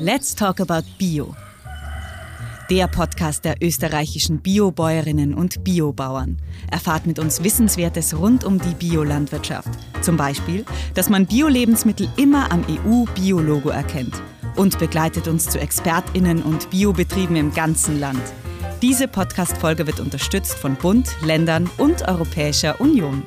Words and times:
Let's 0.00 0.34
Talk 0.34 0.60
About 0.60 0.84
Bio. 0.98 1.36
Der 2.68 2.88
Podcast 2.88 3.44
der 3.44 3.62
österreichischen 3.62 4.40
Biobäuerinnen 4.40 5.34
und 5.34 5.62
Biobauern. 5.62 6.38
Erfahrt 6.68 7.06
mit 7.06 7.20
uns 7.20 7.44
Wissenswertes 7.44 8.18
rund 8.18 8.42
um 8.42 8.58
die 8.58 8.74
Biolandwirtschaft. 8.74 9.68
Zum 10.00 10.16
Beispiel, 10.16 10.64
dass 10.94 11.10
man 11.10 11.26
Bio-Lebensmittel 11.26 12.08
immer 12.16 12.50
am 12.50 12.64
EU-Biologo 12.68 13.68
erkennt. 13.68 14.20
Und 14.56 14.80
begleitet 14.80 15.28
uns 15.28 15.48
zu 15.48 15.60
ExpertInnen 15.60 16.42
und 16.42 16.70
Biobetrieben 16.70 17.36
im 17.36 17.54
ganzen 17.54 18.00
Land. 18.00 18.22
Diese 18.82 19.06
Podcast-Folge 19.06 19.86
wird 19.86 20.00
unterstützt 20.00 20.54
von 20.54 20.74
Bund, 20.74 21.08
Ländern 21.22 21.70
und 21.78 22.02
Europäischer 22.08 22.80
Union. 22.80 23.22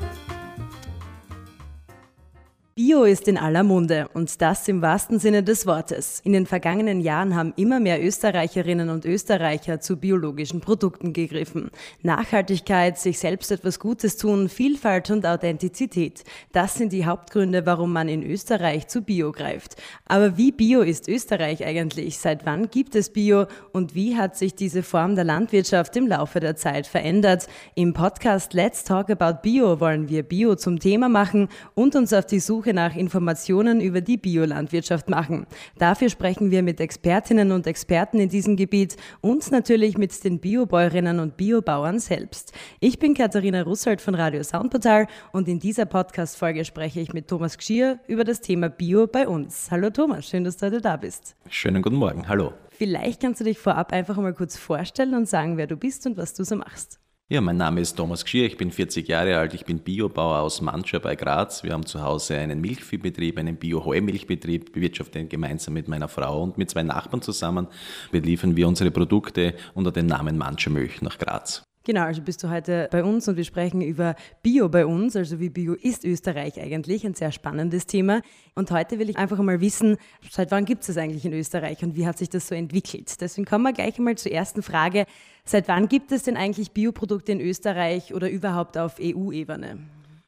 Bio 2.97 3.03
ist 3.03 3.27
in 3.27 3.37
aller 3.37 3.61
Munde 3.61 4.09
und 4.15 4.41
das 4.41 4.67
im 4.67 4.81
wahrsten 4.81 5.19
Sinne 5.19 5.43
des 5.43 5.67
Wortes. 5.67 6.19
In 6.23 6.33
den 6.33 6.47
vergangenen 6.47 6.99
Jahren 6.99 7.35
haben 7.35 7.53
immer 7.55 7.79
mehr 7.79 8.03
Österreicherinnen 8.03 8.89
und 8.89 9.05
Österreicher 9.05 9.79
zu 9.79 9.97
biologischen 9.97 10.61
Produkten 10.61 11.13
gegriffen. 11.13 11.69
Nachhaltigkeit, 12.01 12.97
sich 12.97 13.19
selbst 13.19 13.51
etwas 13.51 13.79
Gutes 13.79 14.17
tun, 14.17 14.49
Vielfalt 14.49 15.11
und 15.11 15.27
Authentizität. 15.27 16.23
Das 16.53 16.73
sind 16.73 16.91
die 16.91 17.05
Hauptgründe, 17.05 17.67
warum 17.67 17.93
man 17.93 18.09
in 18.09 18.23
Österreich 18.23 18.87
zu 18.87 19.03
Bio 19.03 19.31
greift. 19.31 19.75
Aber 20.05 20.35
wie 20.35 20.51
bio 20.51 20.81
ist 20.81 21.07
Österreich 21.07 21.63
eigentlich? 21.63 22.17
Seit 22.17 22.47
wann 22.47 22.71
gibt 22.71 22.95
es 22.95 23.11
Bio 23.11 23.45
und 23.73 23.93
wie 23.93 24.17
hat 24.17 24.35
sich 24.35 24.55
diese 24.55 24.81
Form 24.81 25.13
der 25.13 25.23
Landwirtschaft 25.23 25.95
im 25.97 26.07
Laufe 26.07 26.39
der 26.39 26.55
Zeit 26.55 26.87
verändert? 26.87 27.45
Im 27.75 27.93
Podcast 27.93 28.53
Let's 28.53 28.83
Talk 28.83 29.11
About 29.11 29.41
Bio 29.43 29.79
wollen 29.79 30.09
wir 30.09 30.23
Bio 30.23 30.55
zum 30.55 30.79
Thema 30.79 31.09
machen 31.09 31.47
und 31.75 31.95
uns 31.95 32.11
auf 32.11 32.25
die 32.25 32.39
Suche 32.39 32.57
Suche 32.57 32.73
nach 32.87 32.95
Informationen 32.95 33.81
über 33.81 33.99
die 33.99 34.15
Biolandwirtschaft 34.15 35.09
machen. 35.09 35.45
Dafür 35.77 36.09
sprechen 36.09 36.51
wir 36.51 36.63
mit 36.63 36.79
Expertinnen 36.79 37.51
und 37.51 37.67
Experten 37.67 38.17
in 38.19 38.29
diesem 38.29 38.55
Gebiet 38.55 38.95
und 39.19 39.51
natürlich 39.51 39.97
mit 39.97 40.23
den 40.23 40.39
Biobäuerinnen 40.39 41.19
und 41.19 41.35
Biobauern 41.35 41.99
selbst. 41.99 42.53
Ich 42.79 42.97
bin 42.97 43.13
Katharina 43.13 43.63
Russold 43.63 43.99
von 43.99 44.15
Radio 44.15 44.41
Soundportal 44.41 45.07
und 45.33 45.49
in 45.49 45.59
dieser 45.59 45.85
Podcast-Folge 45.85 46.63
spreche 46.63 47.01
ich 47.01 47.11
mit 47.11 47.27
Thomas 47.27 47.57
Gschier 47.57 47.99
über 48.07 48.23
das 48.23 48.39
Thema 48.39 48.69
Bio 48.69 49.05
bei 49.05 49.27
uns. 49.27 49.67
Hallo 49.69 49.89
Thomas, 49.89 50.29
schön, 50.29 50.45
dass 50.45 50.55
du 50.55 50.67
heute 50.67 50.79
da 50.79 50.95
bist. 50.95 51.35
Schönen 51.49 51.81
guten 51.81 51.97
Morgen, 51.97 52.29
hallo. 52.29 52.53
Vielleicht 52.69 53.21
kannst 53.21 53.41
du 53.41 53.43
dich 53.43 53.59
vorab 53.59 53.91
einfach 53.91 54.15
mal 54.15 54.33
kurz 54.33 54.55
vorstellen 54.55 55.13
und 55.13 55.27
sagen, 55.27 55.57
wer 55.57 55.67
du 55.67 55.75
bist 55.75 56.05
und 56.05 56.15
was 56.15 56.33
du 56.33 56.45
so 56.45 56.55
machst. 56.55 57.01
Ja, 57.29 57.41
mein 57.41 57.57
Name 57.57 57.81
ist 57.81 57.97
Thomas 57.97 58.23
Gschier, 58.23 58.45
ich 58.45 58.55
bin 58.55 58.71
40 58.71 59.05
Jahre 59.05 59.37
alt, 59.37 59.53
ich 59.53 59.65
bin 59.65 59.79
Biobauer 59.79 60.39
aus 60.39 60.61
Mancha 60.61 60.97
bei 60.99 61.17
Graz. 61.17 61.61
Wir 61.61 61.73
haben 61.73 61.85
zu 61.85 62.01
Hause 62.01 62.37
einen 62.37 62.61
Milchviehbetrieb, 62.61 63.37
einen 63.37 63.57
Bio-Heumilchbetrieb, 63.57 64.71
bewirtschaften 64.71 65.27
gemeinsam 65.27 65.73
mit 65.73 65.89
meiner 65.89 66.07
Frau 66.07 66.41
und 66.41 66.57
mit 66.57 66.69
zwei 66.69 66.83
Nachbarn 66.83 67.21
zusammen. 67.21 67.67
Beliefern 68.13 68.55
wir 68.55 68.65
unsere 68.65 68.91
Produkte 68.91 69.55
unter 69.73 69.91
dem 69.91 70.05
Namen 70.05 70.37
Mancha 70.37 70.69
Milch 70.69 71.01
nach 71.01 71.17
Graz. 71.17 71.66
Genau, 71.87 72.01
also 72.01 72.21
bist 72.21 72.43
du 72.43 72.49
heute 72.49 72.89
bei 72.91 73.01
uns 73.01 73.29
und 73.29 73.37
wir 73.37 73.45
sprechen 73.45 73.79
über 73.79 74.15
Bio 74.43 74.67
bei 74.67 74.85
uns, 74.85 75.15
also 75.15 75.39
wie 75.39 75.47
Bio 75.47 75.73
ist 75.73 76.03
Österreich 76.03 76.59
eigentlich, 76.59 77.05
ein 77.05 77.13
sehr 77.13 77.31
spannendes 77.31 77.85
Thema. 77.85 78.21
Und 78.55 78.71
heute 78.71 78.99
will 78.99 79.09
ich 79.09 79.15
einfach 79.15 79.37
mal 79.37 79.61
wissen, 79.61 79.95
seit 80.29 80.51
wann 80.51 80.65
gibt 80.65 80.81
es 80.81 80.87
das 80.87 80.97
eigentlich 80.97 81.23
in 81.23 81.31
Österreich 81.31 81.81
und 81.83 81.95
wie 81.95 82.05
hat 82.05 82.17
sich 82.17 82.29
das 82.29 82.49
so 82.49 82.55
entwickelt? 82.55 83.21
Deswegen 83.21 83.45
kommen 83.45 83.63
wir 83.63 83.71
gleich 83.71 83.97
einmal 83.97 84.17
zur 84.17 84.33
ersten 84.33 84.63
Frage. 84.63 85.05
Seit 85.45 85.69
wann 85.69 85.87
gibt 85.87 86.11
es 86.11 86.23
denn 86.23 86.35
eigentlich 86.35 86.71
Bioprodukte 86.71 87.31
in 87.31 87.39
Österreich 87.39 88.13
oder 88.13 88.29
überhaupt 88.29 88.77
auf 88.77 88.95
EU-Ebene? 88.99 89.77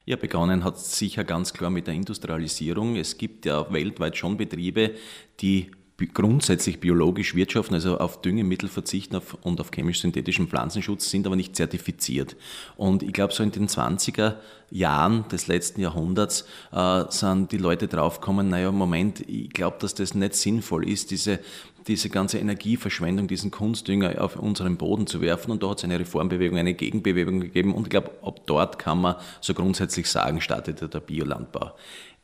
Ja, 0.06 0.16
begonnen 0.16 0.64
hat 0.64 0.80
sicher 0.80 1.26
ganz 1.26 1.52
klar 1.52 1.72
mit 1.72 1.88
der 1.88 1.94
Industrialisierung. 1.94 2.96
Es 2.96 3.18
gibt 3.18 3.46
ja 3.46 3.70
weltweit 3.70 4.16
schon 4.16 4.38
Betriebe, 4.38 4.96
die 5.42 5.72
grundsätzlich 6.08 6.80
biologisch 6.80 7.36
wirtschaften, 7.36 7.74
also 7.74 7.98
auf 7.98 8.22
Düngemittel 8.22 8.70
verzichten 8.70 9.20
und 9.42 9.60
auf 9.60 9.72
chemisch-synthetischen 9.72 10.48
Pflanzenschutz, 10.48 11.10
sind 11.10 11.26
aber 11.26 11.36
nicht 11.36 11.56
zertifiziert. 11.56 12.36
Und 12.78 13.04
ich 13.04 13.14
glaube, 13.14 13.34
so 13.34 13.44
in 13.44 13.52
den 13.52 13.68
20er 13.68 14.36
Jahren 14.72 15.28
des 15.30 15.48
letzten 15.48 15.82
Jahrhunderts 15.82 16.46
äh, 16.72 17.04
sind 17.10 17.52
die 17.52 17.58
Leute 17.58 17.88
draufgekommen, 17.88 18.50
naja, 18.50 18.72
Moment, 18.72 19.28
ich 19.28 19.50
glaube, 19.50 19.78
dass 19.80 19.96
das 19.96 20.14
nicht 20.14 20.36
sinnvoll 20.36 20.88
ist, 20.88 21.12
diese, 21.12 21.40
diese 21.88 22.10
ganze 22.10 22.38
Energieverschwendung, 22.38 23.28
diesen 23.28 23.52
Kunstdünger 23.52 24.22
auf 24.24 24.36
unseren 24.36 24.78
Boden 24.78 25.08
zu 25.08 25.22
werfen. 25.22 25.52
Und 25.52 25.64
da 25.64 25.70
hat 25.70 25.80
es 25.80 25.84
eine 25.84 26.00
Reformbewegung, 26.00 26.58
eine 26.58 26.76
Gegenbewegung 26.76 27.40
gegeben. 27.40 27.74
Und 27.74 27.84
ich 27.84 27.90
glaube, 27.90 28.12
ab 28.22 28.42
dort 28.46 28.78
kann 28.80 29.02
man 29.02 29.16
so 29.42 29.54
grundsätzlich 29.54 30.08
sagen, 30.08 30.40
startete 30.40 30.88
der 30.88 31.00
Biolandbau. 31.00 31.72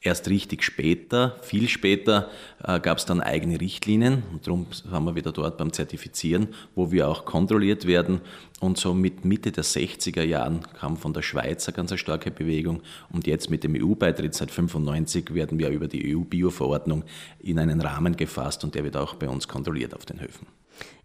Erst 0.06 0.30
richtig 0.30 0.62
später, 0.62 1.36
viel 1.42 1.68
später, 1.68 2.30
äh, 2.64 2.80
gab 2.80 3.00
es 3.00 3.06
dann 3.06 3.22
eigene 3.22 3.60
Richtlinien 3.60 4.22
und 4.32 4.46
darum 4.46 4.68
sind 4.72 4.92
wir 4.92 5.16
wieder 5.16 5.32
dort 5.32 5.58
beim 5.58 5.74
Zertifizieren, 5.74 6.50
wo 6.76 6.92
wir 6.92 7.10
auch 7.10 7.26
kontrolliert 7.26 7.88
werden. 7.88 8.22
Und 8.60 8.78
so 8.78 8.94
mit 8.94 9.26
Mitte 9.26 9.52
der 9.52 9.64
60er 9.64 10.22
Jahren 10.22 10.62
kam 10.80 10.96
von 10.98 11.12
der 11.12 11.24
Schweiz 11.24 11.68
eine 11.68 11.76
ganz 11.76 11.98
starke 12.00 12.30
Bewegung 12.30 12.84
und 13.12 13.26
jetzt 13.26 13.50
mit 13.50 13.64
dem 13.64 13.74
EU-Beitritt 13.76 14.36
seit 14.36 14.52
95 14.52 15.34
werden 15.34 15.58
wir 15.58 15.70
über 15.70 15.88
die 15.88 16.16
EU-Bio-Verordnung 16.16 17.04
in 17.40 17.58
einen 17.58 17.82
Rahmen 17.82 18.16
gefasst 18.16 18.64
und 18.64 18.76
der 18.76 18.84
wird 18.84 18.98
auch 18.98 19.16
bei 19.16 19.28
uns 19.28 19.48
kontrolliert 19.48 19.96
auf 19.96 20.06
den 20.06 20.22
Höfen. 20.22 20.46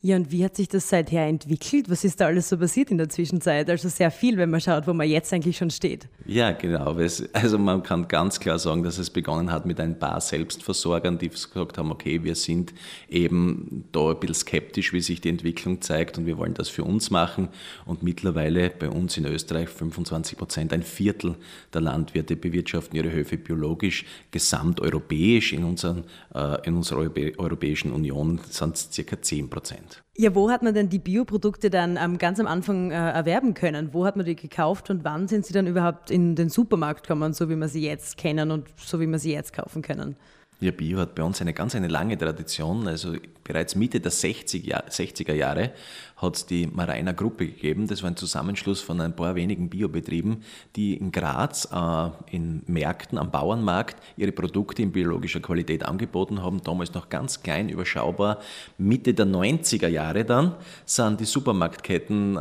Ja, 0.03 0.17
und 0.17 0.33
wie 0.33 0.43
hat 0.43 0.57
sich 0.57 0.67
das 0.67 0.89
seither 0.89 1.27
entwickelt? 1.27 1.91
Was 1.91 2.05
ist 2.05 2.23
da 2.23 2.27
alles 2.27 2.49
so 2.49 2.57
passiert 2.57 2.91
in 2.91 2.97
der 2.97 3.11
Zwischenzeit? 3.11 3.69
Also 3.69 3.91
sehr 3.91 4.11
viel, 4.11 4.39
wenn 4.39 4.49
man 4.49 4.63
schaut, 4.63 4.87
wo 4.87 4.95
man 4.95 5.07
jetzt 5.07 5.31
eigentlich 5.31 5.59
schon 5.59 5.69
steht. 5.69 6.09
Ja, 6.25 6.53
genau. 6.53 6.97
Also 7.35 7.59
man 7.59 7.83
kann 7.83 8.09
ganz 8.09 8.41
klar 8.41 8.59
sagen, 8.59 8.83
dass 8.83 8.97
es 8.97 9.11
begonnen 9.11 9.53
hat 9.53 9.67
mit 9.67 9.79
ein 9.79 9.99
paar 9.99 10.23
Selbstversorgern, 10.23 11.19
die 11.19 11.29
gesagt 11.29 11.77
haben, 11.77 11.93
okay, 11.93 12.25
wir 12.25 12.35
sind 12.35 12.73
eben 13.11 13.85
da 13.93 14.13
ein 14.13 14.21
bisschen 14.21 14.37
skeptisch, 14.37 14.95
wie 14.95 15.03
sich 15.03 15.21
die 15.21 15.29
Entwicklung 15.29 15.83
zeigt 15.83 16.17
und 16.17 16.25
wir 16.25 16.39
wollen 16.39 16.55
das 16.55 16.71
für 16.71 16.85
uns 16.85 17.11
machen. 17.11 17.51
Und 17.85 18.03
mittlerweile 18.03 18.71
bei 18.71 18.89
uns 18.89 19.19
in 19.19 19.27
Österreich 19.27 19.69
25 19.69 20.39
Prozent, 20.39 20.73
ein 20.73 20.83
Viertel 20.83 21.35
der 21.75 21.83
Landwirte 21.83 22.37
bewirtschaften 22.37 22.97
ihre 22.97 23.13
Höfe 23.13 23.37
biologisch, 23.37 24.07
gesamteuropäisch 24.31 25.53
in, 25.53 25.65
unseren, 25.65 26.05
äh, 26.35 26.67
in 26.67 26.75
unserer 26.75 27.01
Europäischen 27.01 27.93
Union 27.93 28.41
sind 28.49 28.77
es 28.77 28.89
circa 28.91 29.21
10 29.21 29.51
Prozent. 29.51 29.90
Ja, 30.17 30.35
wo 30.35 30.51
hat 30.51 30.63
man 30.63 30.75
denn 30.75 30.89
die 30.89 30.99
Bioprodukte 30.99 31.71
dann 31.71 31.97
ähm, 31.97 32.19
ganz 32.19 32.39
am 32.41 32.47
Anfang 32.47 32.91
äh, 32.91 32.95
erwerben 32.95 33.55
können? 33.55 33.95
Wo 33.95 34.05
hat 34.05 34.17
man 34.17 34.27
die 34.27 34.37
gekauft 34.37 34.91
und 34.91 35.05
wann 35.05 35.29
sind 35.29 35.47
sie 35.47 35.53
dann 35.53 35.67
überhaupt 35.67 36.11
in 36.11 36.35
den 36.35 36.49
Supermarkt 36.49 37.05
gekommen, 37.05 37.33
so 37.33 37.49
wie 37.49 37.57
wir 37.57 37.69
sie 37.69 37.85
jetzt 37.85 38.17
kennen 38.17 38.51
und 38.51 38.69
so 38.77 39.01
wie 39.01 39.07
wir 39.07 39.19
sie 39.19 39.33
jetzt 39.33 39.53
kaufen 39.53 39.83
können? 39.83 40.17
Ja, 40.63 40.73
Bio 40.73 40.99
hat 40.99 41.15
bei 41.15 41.23
uns 41.23 41.41
eine 41.41 41.55
ganz 41.55 41.75
eine 41.75 41.89
lange 41.89 42.19
Tradition. 42.19 42.87
Also 42.87 43.15
bereits 43.45 43.77
Mitte 43.77 43.99
der 43.99 44.11
60 44.11 44.67
Jahr, 44.67 44.85
60er 44.91 45.33
Jahre 45.33 45.73
hat 46.17 46.37
es 46.37 46.45
die 46.45 46.67
Marainer 46.67 47.15
Gruppe 47.15 47.47
gegeben. 47.47 47.87
Das 47.87 48.03
war 48.03 48.11
ein 48.11 48.17
Zusammenschluss 48.17 48.83
von 48.83 49.01
ein 49.01 49.17
paar 49.17 49.35
wenigen 49.37 49.71
Biobetrieben, 49.71 50.43
die 50.77 50.99
in 50.99 51.13
Graz 51.13 51.67
äh, 51.73 52.11
in 52.31 52.63
Märkten, 52.67 53.17
am 53.17 53.31
Bauernmarkt, 53.31 53.97
ihre 54.19 54.33
Produkte 54.33 54.83
in 54.83 54.93
biologischer 54.93 55.41
Qualität 55.41 55.83
angeboten 55.83 56.43
haben. 56.43 56.63
Damals 56.63 56.93
noch 56.93 57.09
ganz 57.09 57.43
klein, 57.43 57.71
überschaubar. 57.71 58.39
Mitte 58.77 59.15
der 59.15 59.27
90er 59.27 59.89
Jahre 59.89 60.27
dann 60.27 60.57
sind 60.85 61.21
die 61.21 61.25
Supermarktketten 61.25 62.37
äh, 62.37 62.41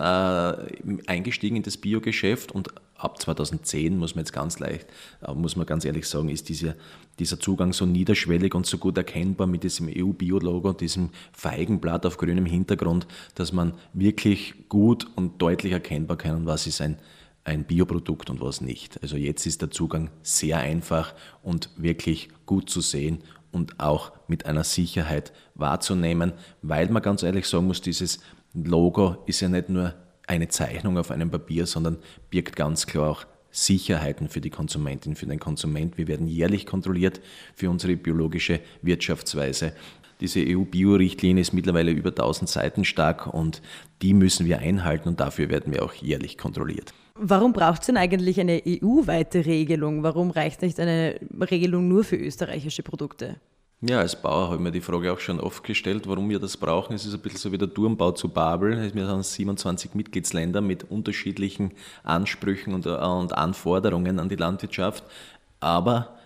eingestiegen 1.07 1.55
in 1.55 1.63
das 1.63 1.77
Biogeschäft 1.77 2.51
und 2.51 2.67
ab 2.99 3.21
2010 3.21 3.97
muss 3.97 4.15
man 4.15 4.23
jetzt 4.23 4.33
ganz 4.33 4.59
leicht, 4.59 4.87
äh, 5.25 5.33
muss 5.33 5.55
man 5.55 5.65
ganz 5.65 5.85
ehrlich 5.85 6.07
sagen, 6.07 6.29
ist 6.29 6.49
dieser, 6.49 6.75
dieser 7.17 7.39
Zugang 7.39 7.73
so 7.73 7.85
niederschwellig 7.85 8.53
und 8.53 8.65
so 8.65 8.77
gut 8.77 8.97
erkennbar 8.97 9.47
mit 9.47 9.63
diesem 9.63 9.87
EU-Bio-Logo, 9.87 10.73
diesem 10.73 11.09
Feigenblatt 11.31 12.05
auf 12.05 12.17
grünem 12.17 12.45
Hintergrund, 12.45 13.07
dass 13.35 13.53
man 13.53 13.73
wirklich 13.93 14.69
gut 14.69 15.07
und 15.15 15.41
deutlich 15.41 15.73
erkennbar 15.73 16.17
kann, 16.17 16.45
was 16.45 16.67
ist 16.67 16.81
ein, 16.81 16.97
ein 17.43 17.63
Bioprodukt 17.63 18.29
und 18.29 18.41
was 18.41 18.61
nicht. 18.61 19.01
Also 19.01 19.15
jetzt 19.15 19.45
ist 19.45 19.61
der 19.61 19.71
Zugang 19.71 20.09
sehr 20.21 20.57
einfach 20.57 21.13
und 21.41 21.69
wirklich 21.77 22.29
gut 22.45 22.69
zu 22.69 22.81
sehen 22.81 23.19
und 23.51 23.79
auch 23.79 24.11
mit 24.27 24.45
einer 24.45 24.63
Sicherheit 24.63 25.33
wahrzunehmen, 25.55 26.33
weil 26.61 26.89
man 26.89 27.01
ganz 27.01 27.23
ehrlich 27.23 27.47
sagen 27.47 27.67
muss, 27.67 27.81
dieses 27.81 28.19
Logo 28.53 29.17
ist 29.25 29.41
ja 29.41 29.49
nicht 29.49 29.69
nur 29.69 29.93
eine 30.29 30.47
Zeichnung 30.47 30.97
auf 30.97 31.11
einem 31.11 31.31
Papier, 31.31 31.65
sondern 31.65 31.97
birgt 32.29 32.55
ganz 32.55 32.85
klar 32.85 33.09
auch 33.09 33.25
Sicherheiten 33.51 34.29
für 34.29 34.41
die 34.41 34.51
Konsumentin, 34.51 35.15
für 35.15 35.25
den 35.25 35.39
Konsument. 35.39 35.97
Wir 35.97 36.07
werden 36.07 36.27
jährlich 36.27 36.67
kontrolliert 36.67 37.19
für 37.55 37.69
unsere 37.69 37.95
biologische 37.95 38.59
Wirtschaftsweise. 38.83 39.73
Diese 40.21 40.41
EU-Bio-Richtlinie 40.41 41.41
ist 41.41 41.53
mittlerweile 41.53 41.91
über 41.91 42.09
1000 42.09 42.47
Seiten 42.47 42.85
stark 42.85 43.25
und 43.33 43.61
die 44.01 44.13
müssen 44.13 44.45
wir 44.45 44.59
einhalten 44.59 45.09
und 45.09 45.19
dafür 45.19 45.49
werden 45.49 45.73
wir 45.73 45.83
auch 45.83 45.93
jährlich 45.93 46.37
kontrolliert. 46.37 46.93
Warum 47.15 47.51
braucht 47.51 47.81
es 47.81 47.87
denn 47.87 47.97
eigentlich 47.97 48.39
eine 48.39 48.61
EU-weite 48.65 49.45
Regelung? 49.45 50.03
Warum 50.03 50.29
reicht 50.29 50.61
nicht 50.61 50.79
eine 50.79 51.19
Regelung 51.49 51.87
nur 51.87 52.03
für 52.03 52.17
österreichische 52.17 52.83
Produkte? 52.83 53.37
Ja, 53.81 53.99
als 53.99 54.21
Bauer 54.21 54.47
habe 54.47 54.55
ich 54.55 54.61
mir 54.61 54.71
die 54.71 54.81
Frage 54.81 55.13
auch 55.13 55.19
schon 55.21 55.39
oft 55.39 55.63
gestellt, 55.63 56.05
warum 56.05 56.29
wir 56.29 56.39
das 56.39 56.57
brauchen. 56.57 56.93
Es 56.93 57.05
ist 57.05 57.13
ein 57.13 57.21
bisschen 57.21 57.39
so 57.39 57.51
wie 57.53 57.57
der 57.57 57.73
Turmbau 57.73 58.11
zu 58.11 58.27
Babel. 58.27 58.93
Wir 58.93 59.07
haben 59.07 59.23
27 59.23 59.93
Mitgliedsländer 59.93 60.59
mit 60.59 60.91
unterschiedlichen 60.91 61.71
Ansprüchen 62.03 62.73
und, 62.73 62.85
und 62.87 63.33
Anforderungen 63.37 64.19
an 64.19 64.27
die 64.27 64.35
Landwirtschaft. 64.35 65.05
Aber 65.61 66.17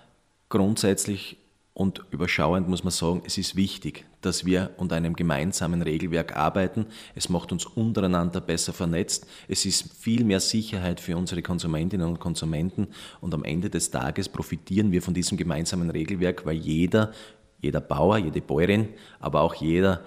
grundsätzlich 0.49 1.37
Und 1.75 2.05
überschauend 2.11 2.69
muss 2.69 2.83
man 2.83 2.91
sagen, 2.91 3.23
es 3.25 3.39
ist 3.39 3.55
wichtig, 3.55 4.05
dass 4.21 4.45
wir 4.45 4.69
unter 4.77 4.95
einem 4.95 5.15
gemeinsamen 5.15 5.81
Regelwerk 5.81 6.35
arbeiten. 6.35 6.85
Es 7.15 7.29
macht 7.29 7.51
uns 7.51 7.65
untereinander 7.65 8.41
besser 8.41 8.73
vernetzt. 8.73 9.25
Es 9.47 9.65
ist 9.65 9.91
viel 9.91 10.23
mehr 10.23 10.39
Sicherheit 10.39 10.99
für 10.99 11.17
unsere 11.17 11.41
Konsumentinnen 11.41 12.07
und 12.07 12.19
Konsumenten. 12.19 12.89
Und 13.21 13.33
am 13.33 13.43
Ende 13.43 13.71
des 13.71 13.89
Tages 13.89 14.29
profitieren 14.29 14.91
wir 14.91 15.01
von 15.01 15.15
diesem 15.15 15.35
gemeinsamen 15.35 15.89
Regelwerk, 15.89 16.45
weil 16.45 16.57
jeder, 16.57 17.11
jeder 17.63 17.81
Bauer, 17.81 18.17
jede 18.17 18.41
Bäuerin, 18.41 18.89
aber 19.19 19.41
auch 19.41 19.55
jeder, 19.55 20.01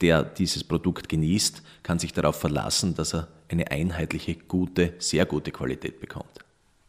der 0.00 0.22
dieses 0.22 0.64
Produkt 0.64 1.08
genießt, 1.08 1.62
kann 1.82 1.98
sich 1.98 2.12
darauf 2.12 2.36
verlassen, 2.36 2.94
dass 2.94 3.14
er 3.14 3.28
eine 3.48 3.70
einheitliche, 3.70 4.36
gute, 4.36 4.94
sehr 4.98 5.26
gute 5.26 5.50
Qualität 5.50 6.00
bekommt. 6.00 6.38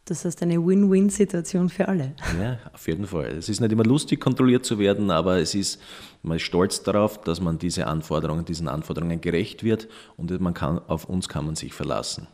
Das 0.04 0.24
heißt 0.24 0.42
eine 0.42 0.64
Win-Win-Situation 0.64 1.68
für 1.68 1.86
alle. 1.86 2.14
Ja, 2.40 2.58
auf 2.72 2.88
jeden 2.88 3.06
Fall. 3.06 3.26
Es 3.26 3.48
ist 3.48 3.60
nicht 3.60 3.70
immer 3.70 3.84
lustig, 3.84 4.20
kontrolliert 4.20 4.64
zu 4.64 4.78
werden, 4.78 5.10
aber 5.10 5.38
es 5.38 5.54
ist, 5.54 5.80
man 6.22 6.38
ist 6.38 6.42
stolz 6.42 6.82
darauf, 6.82 7.20
dass 7.20 7.40
man 7.40 7.58
diese 7.58 7.86
Anforderungen, 7.86 8.44
diesen 8.44 8.66
Anforderungen 8.66 9.20
gerecht 9.20 9.62
wird 9.62 9.88
und 10.16 10.38
man 10.40 10.54
kann, 10.54 10.80
auf 10.88 11.04
uns 11.04 11.28
kann 11.28 11.46
man 11.46 11.54
sich 11.54 11.72
verlassen. 11.72 12.26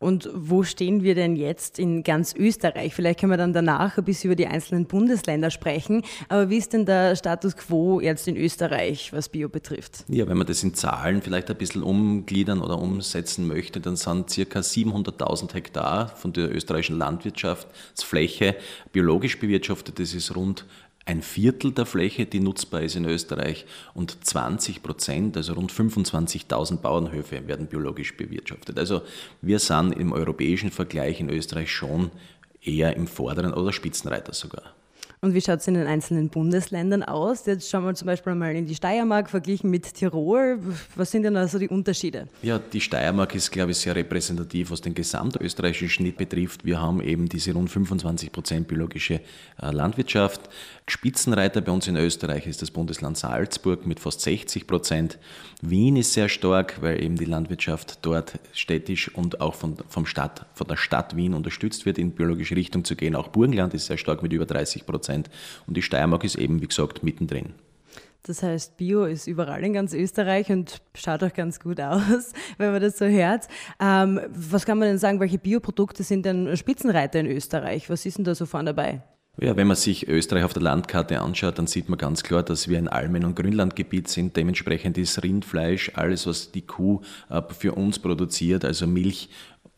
Und 0.00 0.30
wo 0.32 0.62
stehen 0.62 1.02
wir 1.02 1.14
denn 1.14 1.36
jetzt 1.36 1.78
in 1.78 2.02
ganz 2.02 2.34
Österreich? 2.34 2.94
Vielleicht 2.94 3.20
können 3.20 3.32
wir 3.32 3.36
dann 3.36 3.52
danach 3.52 3.98
ein 3.98 4.04
bisschen 4.04 4.30
über 4.30 4.34
die 4.34 4.46
einzelnen 4.46 4.86
Bundesländer 4.86 5.50
sprechen. 5.50 6.02
Aber 6.30 6.48
wie 6.48 6.56
ist 6.56 6.72
denn 6.72 6.86
der 6.86 7.16
Status 7.16 7.54
quo 7.54 8.00
jetzt 8.00 8.26
in 8.26 8.34
Österreich, 8.34 9.12
was 9.12 9.28
Bio 9.28 9.50
betrifft? 9.50 10.06
Ja, 10.08 10.26
wenn 10.26 10.38
man 10.38 10.46
das 10.46 10.62
in 10.62 10.72
Zahlen 10.72 11.20
vielleicht 11.20 11.50
ein 11.50 11.56
bisschen 11.58 11.82
umgliedern 11.82 12.62
oder 12.62 12.78
umsetzen 12.78 13.46
möchte, 13.46 13.78
dann 13.78 13.96
sind 13.96 14.30
circa 14.30 14.60
700.000 14.60 15.52
Hektar 15.52 16.08
von 16.08 16.32
der 16.32 16.50
österreichischen 16.50 16.96
Landwirtschaftsfläche 16.96 18.56
biologisch 18.92 19.38
bewirtschaftet. 19.38 19.98
Das 19.98 20.14
ist 20.14 20.34
rund 20.34 20.64
ein 21.06 21.22
Viertel 21.22 21.72
der 21.72 21.86
Fläche, 21.86 22.26
die 22.26 22.40
nutzbar 22.40 22.82
ist 22.82 22.96
in 22.96 23.04
Österreich 23.04 23.66
und 23.94 24.24
20 24.24 24.82
Prozent, 24.82 25.36
also 25.36 25.54
rund 25.54 25.72
25.000 25.72 26.76
Bauernhöfe 26.76 27.46
werden 27.48 27.66
biologisch 27.66 28.16
bewirtschaftet. 28.16 28.78
Also 28.78 29.02
wir 29.40 29.58
sind 29.58 29.92
im 29.92 30.12
europäischen 30.12 30.70
Vergleich 30.70 31.20
in 31.20 31.30
Österreich 31.30 31.72
schon 31.72 32.10
eher 32.62 32.96
im 32.96 33.06
vorderen 33.06 33.54
oder 33.54 33.72
Spitzenreiter 33.72 34.34
sogar. 34.34 34.74
Und 35.22 35.34
wie 35.34 35.42
schaut 35.42 35.60
es 35.60 35.68
in 35.68 35.74
den 35.74 35.86
einzelnen 35.86 36.30
Bundesländern 36.30 37.02
aus? 37.02 37.44
Jetzt 37.44 37.68
schauen 37.68 37.84
wir 37.84 37.94
zum 37.94 38.06
Beispiel 38.06 38.34
mal 38.34 38.56
in 38.56 38.64
die 38.64 38.74
Steiermark 38.74 39.28
verglichen 39.28 39.68
mit 39.68 39.92
Tirol. 39.92 40.58
Was 40.96 41.10
sind 41.10 41.24
denn 41.24 41.36
also 41.36 41.58
die 41.58 41.68
Unterschiede? 41.68 42.26
Ja, 42.40 42.58
die 42.58 42.80
Steiermark 42.80 43.34
ist, 43.34 43.50
glaube 43.50 43.72
ich, 43.72 43.76
sehr 43.76 43.94
repräsentativ, 43.94 44.70
was 44.70 44.80
den 44.80 44.94
gesamtösterreichischen 44.94 45.90
Schnitt 45.90 46.16
betrifft. 46.16 46.64
Wir 46.64 46.80
haben 46.80 47.02
eben 47.02 47.28
diese 47.28 47.52
rund 47.52 47.68
25 47.68 48.32
Prozent 48.32 48.66
biologische 48.66 49.20
äh, 49.60 49.70
Landwirtschaft. 49.70 50.40
Spitzenreiter 50.88 51.60
bei 51.60 51.70
uns 51.70 51.86
in 51.86 51.96
Österreich 51.96 52.46
ist 52.46 52.62
das 52.62 52.70
Bundesland 52.70 53.18
Salzburg 53.18 53.86
mit 53.86 54.00
fast 54.00 54.22
60 54.22 54.66
Prozent. 54.66 55.18
Wien 55.60 55.96
ist 55.96 56.14
sehr 56.14 56.30
stark, 56.30 56.80
weil 56.80 57.02
eben 57.02 57.16
die 57.16 57.26
Landwirtschaft 57.26 57.98
dort 58.02 58.38
städtisch 58.54 59.14
und 59.14 59.42
auch 59.42 59.54
von, 59.54 59.76
vom 59.88 60.06
Stadt, 60.06 60.46
von 60.54 60.66
der 60.66 60.78
Stadt 60.78 61.14
Wien 61.14 61.34
unterstützt 61.34 61.84
wird, 61.84 61.98
in 61.98 62.12
biologische 62.12 62.56
Richtung 62.56 62.84
zu 62.84 62.96
gehen. 62.96 63.14
Auch 63.14 63.28
Burgenland 63.28 63.74
ist 63.74 63.86
sehr 63.86 63.98
stark 63.98 64.22
mit 64.22 64.32
über 64.32 64.46
30 64.46 64.86
Prozent. 64.86 65.09
Und 65.14 65.76
die 65.76 65.82
Steiermark 65.82 66.24
ist 66.24 66.36
eben, 66.36 66.60
wie 66.60 66.66
gesagt, 66.66 67.02
mittendrin. 67.02 67.54
Das 68.24 68.42
heißt, 68.42 68.76
Bio 68.76 69.04
ist 69.04 69.26
überall 69.26 69.64
in 69.64 69.72
ganz 69.72 69.94
Österreich 69.94 70.50
und 70.50 70.82
schaut 70.94 71.22
auch 71.24 71.32
ganz 71.32 71.58
gut 71.58 71.80
aus, 71.80 72.32
wenn 72.58 72.72
man 72.72 72.82
das 72.82 72.98
so 72.98 73.06
hört. 73.06 73.48
Ähm, 73.80 74.20
was 74.28 74.66
kann 74.66 74.78
man 74.78 74.88
denn 74.88 74.98
sagen, 74.98 75.20
welche 75.20 75.38
Bioprodukte 75.38 76.02
sind 76.02 76.26
denn 76.26 76.56
Spitzenreiter 76.56 77.20
in 77.20 77.26
Österreich? 77.26 77.88
Was 77.88 78.04
ist 78.04 78.18
denn 78.18 78.24
da 78.24 78.34
so 78.34 78.44
vorne 78.44 78.74
dabei? 78.74 79.02
Ja, 79.42 79.56
wenn 79.56 79.68
man 79.68 79.76
sich 79.76 80.06
Österreich 80.06 80.44
auf 80.44 80.52
der 80.52 80.60
Landkarte 80.60 81.18
anschaut, 81.20 81.58
dann 81.58 81.66
sieht 81.66 81.88
man 81.88 81.96
ganz 81.96 82.22
klar, 82.22 82.42
dass 82.42 82.68
wir 82.68 82.76
ein 82.76 82.88
Almen- 82.88 83.24
und 83.24 83.36
Grünlandgebiet 83.36 84.08
sind. 84.08 84.36
Dementsprechend 84.36 84.98
ist 84.98 85.22
Rindfleisch, 85.22 85.92
alles, 85.94 86.26
was 86.26 86.52
die 86.52 86.66
Kuh 86.66 87.00
äh, 87.30 87.40
für 87.56 87.72
uns 87.72 88.00
produziert, 88.00 88.66
also 88.66 88.86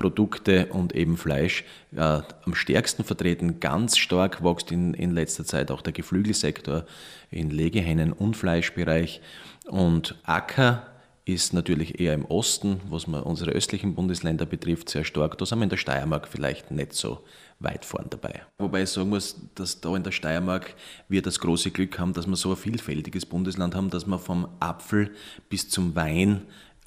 Milchprodukte 0.03 0.67
und 0.67 0.95
eben 0.95 1.17
Fleisch, 1.17 1.65
äh, 1.95 2.01
am 2.01 2.55
stärksten 2.55 3.05
vertreten. 3.05 3.61
Ganz 3.61 3.99
stark 3.99 4.43
wächst 4.43 4.73
in, 4.73 4.95
in 4.95 5.13
letzter 5.13 5.45
Zeit 5.45 5.71
auch 5.71 5.83
der 5.83 5.93
Geflügelsektor 5.93 6.85
in 7.31 7.51
Legehennen- 7.51 8.13
und 8.13 8.37
Fleischbereich. 8.37 9.21
Und 9.67 10.17
Acker 10.25 10.87
ist 11.25 11.53
natürlich 11.53 12.01
eher 12.01 12.15
im 12.15 12.25
Osten, 12.25 12.81
was 12.89 13.07
man 13.07 13.23
unsere 13.23 13.53
östlichen 13.53 13.95
Bundesländer 13.95 14.45
betrifft, 14.45 14.89
sehr 14.89 15.05
stark. 15.05 15.39
Da 15.39 15.47
sind 15.47 15.61
wir 15.61 15.65
in 15.65 15.71
der 15.71 15.77
Steiermark 15.77 16.27
vielleicht 16.27 16.73
nicht 16.73 16.95
so 16.95 17.21
weit 17.61 17.85
vorn 17.85 18.07
dabei. 18.11 18.43
Wobei 18.59 18.83
ich 18.83 18.89
sagen 18.89 19.11
muss, 19.11 19.37
dass 19.55 19.81
da 19.81 19.95
in 19.95 20.03
der 20.03 20.11
Steiermark 20.11 20.75
wir 21.09 21.23
das 21.23 21.39
große 21.39 21.71
Glück 21.71 21.97
haben, 22.01 22.13
dass 22.13 22.27
wir 22.27 22.35
so 22.35 22.51
ein 22.51 22.57
vielfältiges 22.57 23.25
Bundesland 23.25 23.77
haben, 23.77 23.89
dass 23.89 24.05
wir 24.05 24.19
vom 24.19 24.49
Apfel 24.59 25.13
bis 25.49 25.69
zum 25.69 25.95
Wein 25.95 26.43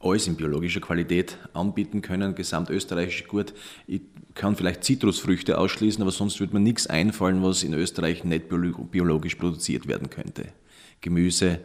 alles 0.05 0.27
in 0.27 0.35
biologischer 0.35 0.81
Qualität 0.81 1.37
anbieten 1.53 2.01
können, 2.01 2.35
gesamtösterreichisch 2.35 3.27
gut. 3.27 3.53
Ich 3.87 4.01
kann 4.35 4.55
vielleicht 4.55 4.83
Zitrusfrüchte 4.83 5.57
ausschließen, 5.57 6.01
aber 6.01 6.11
sonst 6.11 6.39
würde 6.39 6.53
mir 6.53 6.59
nichts 6.59 6.87
einfallen, 6.87 7.41
was 7.43 7.63
in 7.63 7.73
Österreich 7.73 8.23
nicht 8.23 8.49
biologisch 8.49 9.35
produziert 9.35 9.87
werden 9.87 10.09
könnte. 10.09 10.49
Gemüse, 11.01 11.59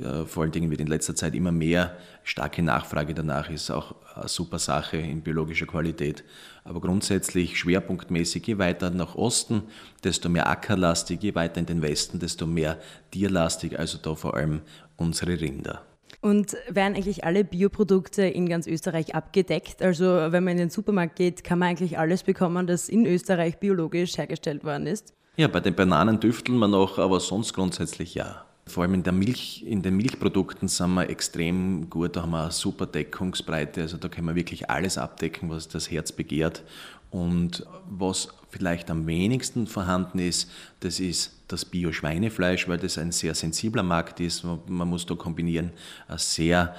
äh, 0.00 0.24
vor 0.24 0.42
allen 0.42 0.52
Dingen 0.52 0.70
wird 0.70 0.80
in 0.80 0.86
letzter 0.86 1.14
Zeit 1.14 1.34
immer 1.34 1.52
mehr 1.52 1.96
starke 2.22 2.62
Nachfrage 2.62 3.14
danach, 3.14 3.50
ist 3.50 3.70
auch 3.70 3.94
eine 4.14 4.28
super 4.28 4.58
Sache 4.58 4.96
in 4.98 5.22
biologischer 5.22 5.66
Qualität. 5.66 6.24
Aber 6.64 6.80
grundsätzlich 6.80 7.58
schwerpunktmäßig, 7.58 8.46
je 8.46 8.58
weiter 8.58 8.90
nach 8.90 9.14
Osten, 9.14 9.62
desto 10.04 10.28
mehr 10.28 10.48
ackerlastig, 10.48 11.22
je 11.22 11.34
weiter 11.34 11.60
in 11.60 11.66
den 11.66 11.82
Westen, 11.82 12.18
desto 12.18 12.46
mehr 12.46 12.78
tierlastig, 13.10 13.78
also 13.78 13.98
da 13.98 14.14
vor 14.14 14.34
allem 14.34 14.60
unsere 14.96 15.40
Rinder. 15.40 15.82
Und 16.20 16.56
werden 16.68 16.94
eigentlich 16.96 17.24
alle 17.24 17.44
Bioprodukte 17.44 18.22
in 18.22 18.48
ganz 18.48 18.66
Österreich 18.66 19.14
abgedeckt? 19.14 19.82
Also 19.82 20.04
wenn 20.04 20.44
man 20.44 20.52
in 20.52 20.58
den 20.58 20.70
Supermarkt 20.70 21.16
geht, 21.16 21.44
kann 21.44 21.58
man 21.58 21.68
eigentlich 21.68 21.98
alles 21.98 22.22
bekommen, 22.22 22.66
das 22.66 22.88
in 22.88 23.06
Österreich 23.06 23.58
biologisch 23.58 24.16
hergestellt 24.16 24.64
worden 24.64 24.86
ist? 24.86 25.14
Ja, 25.36 25.48
bei 25.48 25.60
den 25.60 25.74
Bananen 25.74 26.18
düfteln 26.18 26.58
wir 26.58 26.68
noch, 26.68 26.98
aber 26.98 27.20
sonst 27.20 27.52
grundsätzlich 27.52 28.14
ja. 28.14 28.46
Vor 28.68 28.82
allem 28.82 28.94
in, 28.94 29.02
der 29.04 29.12
Milch, 29.12 29.62
in 29.64 29.82
den 29.82 29.96
Milchprodukten 29.96 30.66
sind 30.66 30.94
wir 30.94 31.08
extrem 31.08 31.88
gut, 31.88 32.16
da 32.16 32.22
haben 32.22 32.30
wir 32.30 32.42
eine 32.42 32.50
super 32.50 32.86
Deckungsbreite, 32.86 33.82
also 33.82 33.96
da 33.96 34.08
können 34.08 34.26
wir 34.26 34.34
wirklich 34.34 34.68
alles 34.68 34.98
abdecken, 34.98 35.50
was 35.50 35.68
das 35.68 35.88
Herz 35.88 36.10
begehrt. 36.10 36.64
Und 37.10 37.66
was 37.88 38.28
vielleicht 38.50 38.90
am 38.90 39.06
wenigsten 39.06 39.66
vorhanden 39.66 40.18
ist, 40.18 40.50
das 40.80 41.00
ist 41.00 41.32
das 41.48 41.64
Bio-Schweinefleisch, 41.64 42.68
weil 42.68 42.78
das 42.78 42.98
ein 42.98 43.12
sehr 43.12 43.34
sensibler 43.34 43.82
Markt 43.82 44.20
ist. 44.20 44.44
Man 44.44 44.88
muss 44.88 45.06
da 45.06 45.14
kombinieren, 45.14 45.70
eine 46.08 46.18
sehr 46.18 46.74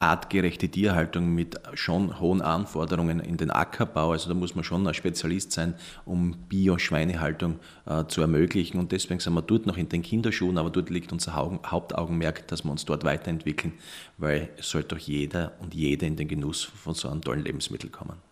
artgerechte 0.00 0.66
Tierhaltung 0.66 1.34
mit 1.34 1.60
schon 1.74 2.18
hohen 2.18 2.40
Anforderungen 2.40 3.20
in 3.20 3.36
den 3.36 3.50
Ackerbau. 3.50 4.12
Also 4.12 4.30
da 4.30 4.34
muss 4.34 4.54
man 4.54 4.64
schon 4.64 4.86
ein 4.86 4.94
Spezialist 4.94 5.52
sein, 5.52 5.74
um 6.06 6.32
Bio-Schweinehaltung 6.48 7.60
äh, 7.84 8.06
zu 8.06 8.22
ermöglichen. 8.22 8.78
Und 8.78 8.92
deswegen 8.92 9.20
sind 9.20 9.34
wir 9.34 9.42
dort 9.42 9.66
noch 9.66 9.76
in 9.76 9.90
den 9.90 10.00
Kinderschuhen, 10.00 10.56
aber 10.56 10.70
dort 10.70 10.88
liegt 10.88 11.12
unser 11.12 11.34
Hauptaugenmerk, 11.34 12.48
dass 12.48 12.64
wir 12.64 12.70
uns 12.70 12.86
dort 12.86 13.04
weiterentwickeln, 13.04 13.74
weil 14.16 14.48
es 14.56 14.70
sollte 14.70 14.96
doch 14.96 14.98
jeder 14.98 15.52
und 15.60 15.74
jede 15.74 16.06
in 16.06 16.16
den 16.16 16.28
Genuss 16.28 16.64
von 16.64 16.94
so 16.94 17.08
einem 17.08 17.20
tollen 17.20 17.44
Lebensmittel 17.44 17.90
kommen. 17.90 18.29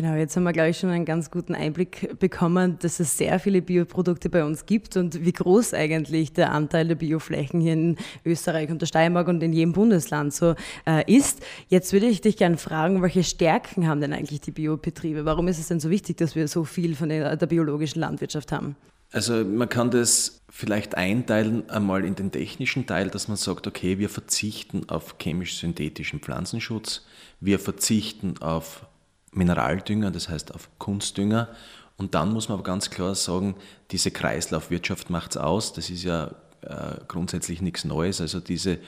Genau, 0.00 0.14
jetzt 0.14 0.34
haben 0.34 0.44
wir, 0.44 0.54
glaube 0.54 0.70
ich, 0.70 0.78
schon 0.78 0.88
einen 0.88 1.04
ganz 1.04 1.30
guten 1.30 1.54
Einblick 1.54 2.18
bekommen, 2.18 2.78
dass 2.80 3.00
es 3.00 3.18
sehr 3.18 3.38
viele 3.38 3.60
Bioprodukte 3.60 4.30
bei 4.30 4.46
uns 4.46 4.64
gibt 4.64 4.96
und 4.96 5.26
wie 5.26 5.32
groß 5.32 5.74
eigentlich 5.74 6.32
der 6.32 6.52
Anteil 6.52 6.88
der 6.88 6.94
Bioflächen 6.94 7.60
hier 7.60 7.74
in 7.74 7.96
Österreich 8.24 8.70
und 8.70 8.80
der 8.80 8.86
Steiermark 8.86 9.28
und 9.28 9.42
in 9.42 9.52
jedem 9.52 9.74
Bundesland 9.74 10.32
so 10.32 10.54
äh, 10.86 11.04
ist. 11.06 11.42
Jetzt 11.68 11.92
würde 11.92 12.06
ich 12.06 12.22
dich 12.22 12.38
gerne 12.38 12.56
fragen, 12.56 13.02
welche 13.02 13.22
Stärken 13.22 13.86
haben 13.86 14.00
denn 14.00 14.14
eigentlich 14.14 14.40
die 14.40 14.52
Biobetriebe? 14.52 15.26
Warum 15.26 15.48
ist 15.48 15.58
es 15.58 15.68
denn 15.68 15.80
so 15.80 15.90
wichtig, 15.90 16.16
dass 16.16 16.34
wir 16.34 16.48
so 16.48 16.64
viel 16.64 16.96
von 16.96 17.10
der, 17.10 17.36
der 17.36 17.46
biologischen 17.46 18.00
Landwirtschaft 18.00 18.52
haben? 18.52 18.76
Also 19.12 19.44
man 19.44 19.68
kann 19.68 19.90
das 19.90 20.40
vielleicht 20.48 20.94
einteilen 20.94 21.68
einmal 21.68 22.06
in 22.06 22.14
den 22.14 22.30
technischen 22.30 22.86
Teil, 22.86 23.10
dass 23.10 23.28
man 23.28 23.36
sagt, 23.36 23.66
okay, 23.66 23.98
wir 23.98 24.08
verzichten 24.08 24.88
auf 24.88 25.16
chemisch-synthetischen 25.18 26.20
Pflanzenschutz, 26.20 27.04
wir 27.38 27.58
verzichten 27.58 28.38
auf 28.40 28.86
Mineraldünger, 29.32 30.10
das 30.10 30.28
heißt 30.28 30.54
auf 30.54 30.68
Kunstdünger. 30.78 31.48
Und 31.96 32.14
dann 32.14 32.32
muss 32.32 32.48
man 32.48 32.54
aber 32.58 32.64
ganz 32.64 32.90
klar 32.90 33.14
sagen, 33.14 33.54
diese 33.90 34.10
Kreislaufwirtschaft 34.10 35.10
macht 35.10 35.32
es 35.32 35.36
aus. 35.36 35.72
Das 35.72 35.90
ist 35.90 36.02
ja 36.02 36.34
äh, 36.62 36.96
grundsätzlich 37.08 37.60
nichts 37.60 37.84
Neues. 37.84 38.20
Also 38.20 38.40
diese, 38.40 38.78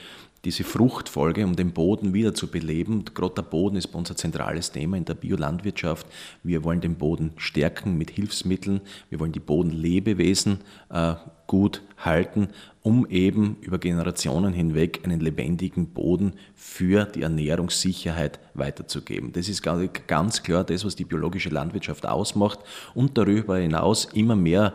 diese 0.45 0.65
Fruchtfolge, 0.65 1.45
um 1.45 1.55
den 1.55 1.71
Boden 1.71 2.13
wieder 2.13 2.33
zu 2.33 2.47
beleben. 2.47 3.05
Gerade 3.13 3.35
der 3.35 3.41
Boden 3.43 3.77
ist 3.77 3.87
bei 3.87 3.99
uns 3.99 4.11
ein 4.11 4.17
zentrales 4.17 4.71
Thema 4.71 4.97
in 4.97 5.05
der 5.05 5.13
Biolandwirtschaft. 5.13 6.05
Wir 6.43 6.63
wollen 6.63 6.81
den 6.81 6.95
Boden 6.95 7.31
stärken 7.37 7.97
mit 7.97 8.11
Hilfsmitteln. 8.11 8.81
Wir 9.09 9.19
wollen 9.21 9.31
die 9.31 9.39
Bodenlebewesen 9.39 10.59
äh, 10.89 11.15
gut 11.47 11.81
halten, 11.97 12.49
um 12.81 13.05
eben 13.07 13.57
über 13.61 13.77
Generationen 13.77 14.53
hinweg 14.53 15.01
einen 15.03 15.21
lebendigen 15.21 15.87
Boden 15.87 16.33
für 16.55 17.05
die 17.05 17.21
Ernährungssicherheit 17.21 18.39
weiterzugeben. 18.53 19.31
Das 19.31 19.47
ist 19.47 19.61
ganz 19.61 20.43
klar 20.43 20.65
das, 20.65 20.83
was 20.83 20.95
die 20.95 21.05
biologische 21.05 21.49
Landwirtschaft 21.49 22.05
ausmacht 22.05 22.59
und 22.93 23.17
darüber 23.17 23.57
hinaus 23.57 24.05
immer 24.13 24.35
mehr 24.35 24.73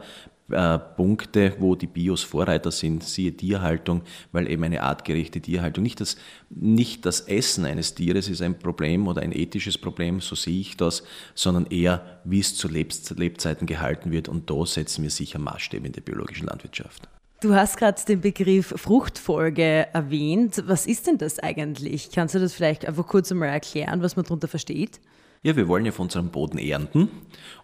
äh, 0.50 0.78
Punkte, 0.78 1.54
wo 1.58 1.74
die 1.74 1.86
Bios 1.86 2.22
Vorreiter 2.22 2.70
sind, 2.70 3.04
siehe 3.04 3.36
Tierhaltung, 3.36 4.02
weil 4.32 4.50
eben 4.50 4.64
eine 4.64 4.82
artgerechte 4.82 5.40
Tierhaltung, 5.40 5.82
nicht 5.82 6.00
das, 6.00 6.16
nicht 6.50 7.04
das 7.06 7.20
Essen 7.20 7.64
eines 7.64 7.94
Tieres 7.94 8.28
ist 8.28 8.42
ein 8.42 8.58
Problem 8.58 9.08
oder 9.08 9.22
ein 9.22 9.32
ethisches 9.32 9.78
Problem, 9.78 10.20
so 10.20 10.34
sehe 10.34 10.60
ich 10.60 10.76
das, 10.76 11.02
sondern 11.34 11.66
eher, 11.66 12.20
wie 12.24 12.40
es 12.40 12.54
zu 12.56 12.68
Lebzeiten 12.68 13.66
gehalten 13.66 14.10
wird. 14.10 14.28
Und 14.28 14.50
da 14.50 14.64
setzen 14.64 15.02
wir 15.02 15.10
sicher 15.10 15.38
Maßstäbe 15.38 15.86
in 15.86 15.92
der 15.92 16.00
biologischen 16.00 16.46
Landwirtschaft. 16.46 17.08
Du 17.40 17.54
hast 17.54 17.76
gerade 17.76 18.02
den 18.04 18.20
Begriff 18.20 18.74
Fruchtfolge 18.76 19.86
erwähnt. 19.92 20.64
Was 20.66 20.86
ist 20.86 21.06
denn 21.06 21.18
das 21.18 21.38
eigentlich? 21.38 22.10
Kannst 22.10 22.34
du 22.34 22.40
das 22.40 22.52
vielleicht 22.52 22.84
einfach 22.84 23.06
kurz 23.06 23.30
einmal 23.30 23.50
erklären, 23.50 24.02
was 24.02 24.16
man 24.16 24.24
darunter 24.24 24.48
versteht? 24.48 24.98
Ja, 25.42 25.54
wir 25.54 25.68
wollen 25.68 25.86
ja 25.86 25.92
von 25.92 26.06
unserem 26.06 26.30
Boden 26.30 26.58
ernten. 26.58 27.08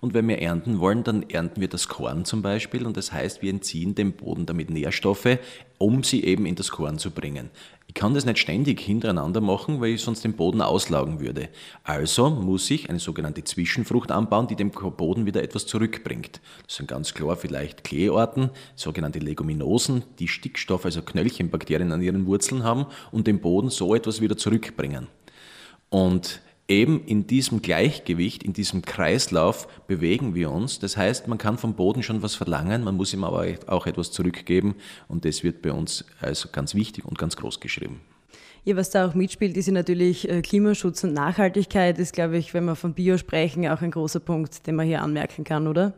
Und 0.00 0.14
wenn 0.14 0.28
wir 0.28 0.38
ernten 0.38 0.78
wollen, 0.78 1.02
dann 1.02 1.28
ernten 1.28 1.60
wir 1.60 1.68
das 1.68 1.88
Korn 1.88 2.24
zum 2.24 2.40
Beispiel. 2.40 2.86
Und 2.86 2.96
das 2.96 3.12
heißt, 3.12 3.42
wir 3.42 3.50
entziehen 3.50 3.96
dem 3.96 4.12
Boden 4.12 4.46
damit 4.46 4.70
Nährstoffe, 4.70 5.38
um 5.78 6.04
sie 6.04 6.22
eben 6.22 6.46
in 6.46 6.54
das 6.54 6.70
Korn 6.70 6.98
zu 6.98 7.10
bringen. 7.10 7.50
Ich 7.88 7.94
kann 7.94 8.14
das 8.14 8.24
nicht 8.24 8.38
ständig 8.38 8.80
hintereinander 8.80 9.40
machen, 9.40 9.80
weil 9.80 9.90
ich 9.90 10.02
sonst 10.02 10.22
den 10.22 10.34
Boden 10.34 10.62
auslaugen 10.62 11.20
würde. 11.20 11.48
Also 11.82 12.30
muss 12.30 12.70
ich 12.70 12.88
eine 12.90 13.00
sogenannte 13.00 13.42
Zwischenfrucht 13.42 14.12
anbauen, 14.12 14.46
die 14.46 14.56
dem 14.56 14.70
Boden 14.70 15.26
wieder 15.26 15.42
etwas 15.42 15.66
zurückbringt. 15.66 16.40
Das 16.66 16.76
sind 16.76 16.88
ganz 16.88 17.12
klar 17.12 17.36
vielleicht 17.36 17.82
Kleearten, 17.82 18.50
sogenannte 18.76 19.18
Leguminosen, 19.18 20.04
die 20.20 20.28
Stickstoff, 20.28 20.84
also 20.84 21.02
Knöllchenbakterien 21.02 21.90
an 21.90 22.02
ihren 22.02 22.26
Wurzeln 22.26 22.62
haben 22.62 22.86
und 23.10 23.26
dem 23.26 23.40
Boden 23.40 23.70
so 23.70 23.94
etwas 23.94 24.20
wieder 24.20 24.36
zurückbringen. 24.36 25.08
Und 25.88 26.40
eben 26.68 27.04
in 27.04 27.26
diesem 27.26 27.60
Gleichgewicht, 27.62 28.42
in 28.42 28.52
diesem 28.52 28.82
Kreislauf 28.82 29.68
bewegen 29.86 30.34
wir 30.34 30.50
uns. 30.50 30.78
Das 30.78 30.96
heißt, 30.96 31.28
man 31.28 31.38
kann 31.38 31.58
vom 31.58 31.74
Boden 31.74 32.02
schon 32.02 32.22
was 32.22 32.34
verlangen, 32.34 32.82
man 32.82 32.96
muss 32.96 33.12
ihm 33.12 33.24
aber 33.24 33.46
auch 33.66 33.86
etwas 33.86 34.10
zurückgeben 34.10 34.74
und 35.08 35.24
das 35.24 35.42
wird 35.42 35.62
bei 35.62 35.72
uns 35.72 36.04
also 36.20 36.48
ganz 36.50 36.74
wichtig 36.74 37.04
und 37.04 37.18
ganz 37.18 37.36
groß 37.36 37.60
geschrieben. 37.60 38.00
Ja, 38.66 38.76
was 38.76 38.88
da 38.88 39.06
auch 39.06 39.14
mitspielt, 39.14 39.58
ist 39.58 39.66
ja 39.66 39.74
natürlich 39.74 40.26
äh, 40.26 40.40
Klimaschutz 40.40 41.04
und 41.04 41.12
Nachhaltigkeit, 41.12 41.98
ist, 41.98 42.14
glaube 42.14 42.38
ich, 42.38 42.54
wenn 42.54 42.64
wir 42.64 42.76
von 42.76 42.94
Bio 42.94 43.18
sprechen, 43.18 43.68
auch 43.68 43.82
ein 43.82 43.90
großer 43.90 44.20
Punkt, 44.20 44.66
den 44.66 44.76
man 44.76 44.86
hier 44.86 45.02
anmerken 45.02 45.44
kann, 45.44 45.66
oder? 45.66 45.92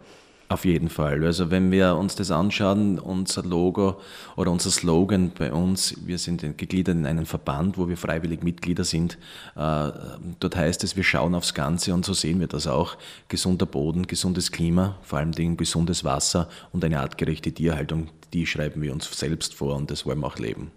Auf 0.48 0.64
jeden 0.64 0.88
Fall. 0.88 1.24
Also 1.24 1.50
wenn 1.50 1.72
wir 1.72 1.96
uns 1.96 2.14
das 2.14 2.30
anschauen, 2.30 3.00
unser 3.00 3.42
Logo 3.42 4.00
oder 4.36 4.52
unser 4.52 4.70
Slogan 4.70 5.32
bei 5.36 5.52
uns, 5.52 5.96
wir 6.06 6.18
sind 6.18 6.42
gegliedert 6.56 6.94
in 6.94 7.04
einen 7.04 7.26
Verband, 7.26 7.78
wo 7.78 7.88
wir 7.88 7.96
freiwillig 7.96 8.44
Mitglieder 8.44 8.84
sind. 8.84 9.18
Äh, 9.56 9.90
dort 10.38 10.54
heißt 10.54 10.84
es, 10.84 10.94
wir 10.94 11.02
schauen 11.02 11.34
aufs 11.34 11.52
Ganze 11.52 11.92
und 11.94 12.04
so 12.04 12.12
sehen 12.12 12.38
wir 12.38 12.46
das 12.46 12.68
auch. 12.68 12.96
Gesunder 13.28 13.66
Boden, 13.66 14.06
gesundes 14.06 14.52
Klima, 14.52 14.96
vor 15.02 15.18
allem 15.18 15.32
Dingen 15.32 15.56
gesundes 15.56 16.04
Wasser 16.04 16.48
und 16.70 16.84
eine 16.84 17.00
artgerechte 17.00 17.50
Tierhaltung, 17.50 18.10
die 18.32 18.46
schreiben 18.46 18.82
wir 18.82 18.92
uns 18.92 19.10
selbst 19.18 19.52
vor 19.54 19.74
und 19.74 19.90
das 19.90 20.06
wollen 20.06 20.20
wir 20.20 20.28
auch 20.28 20.38
leben. 20.38 20.70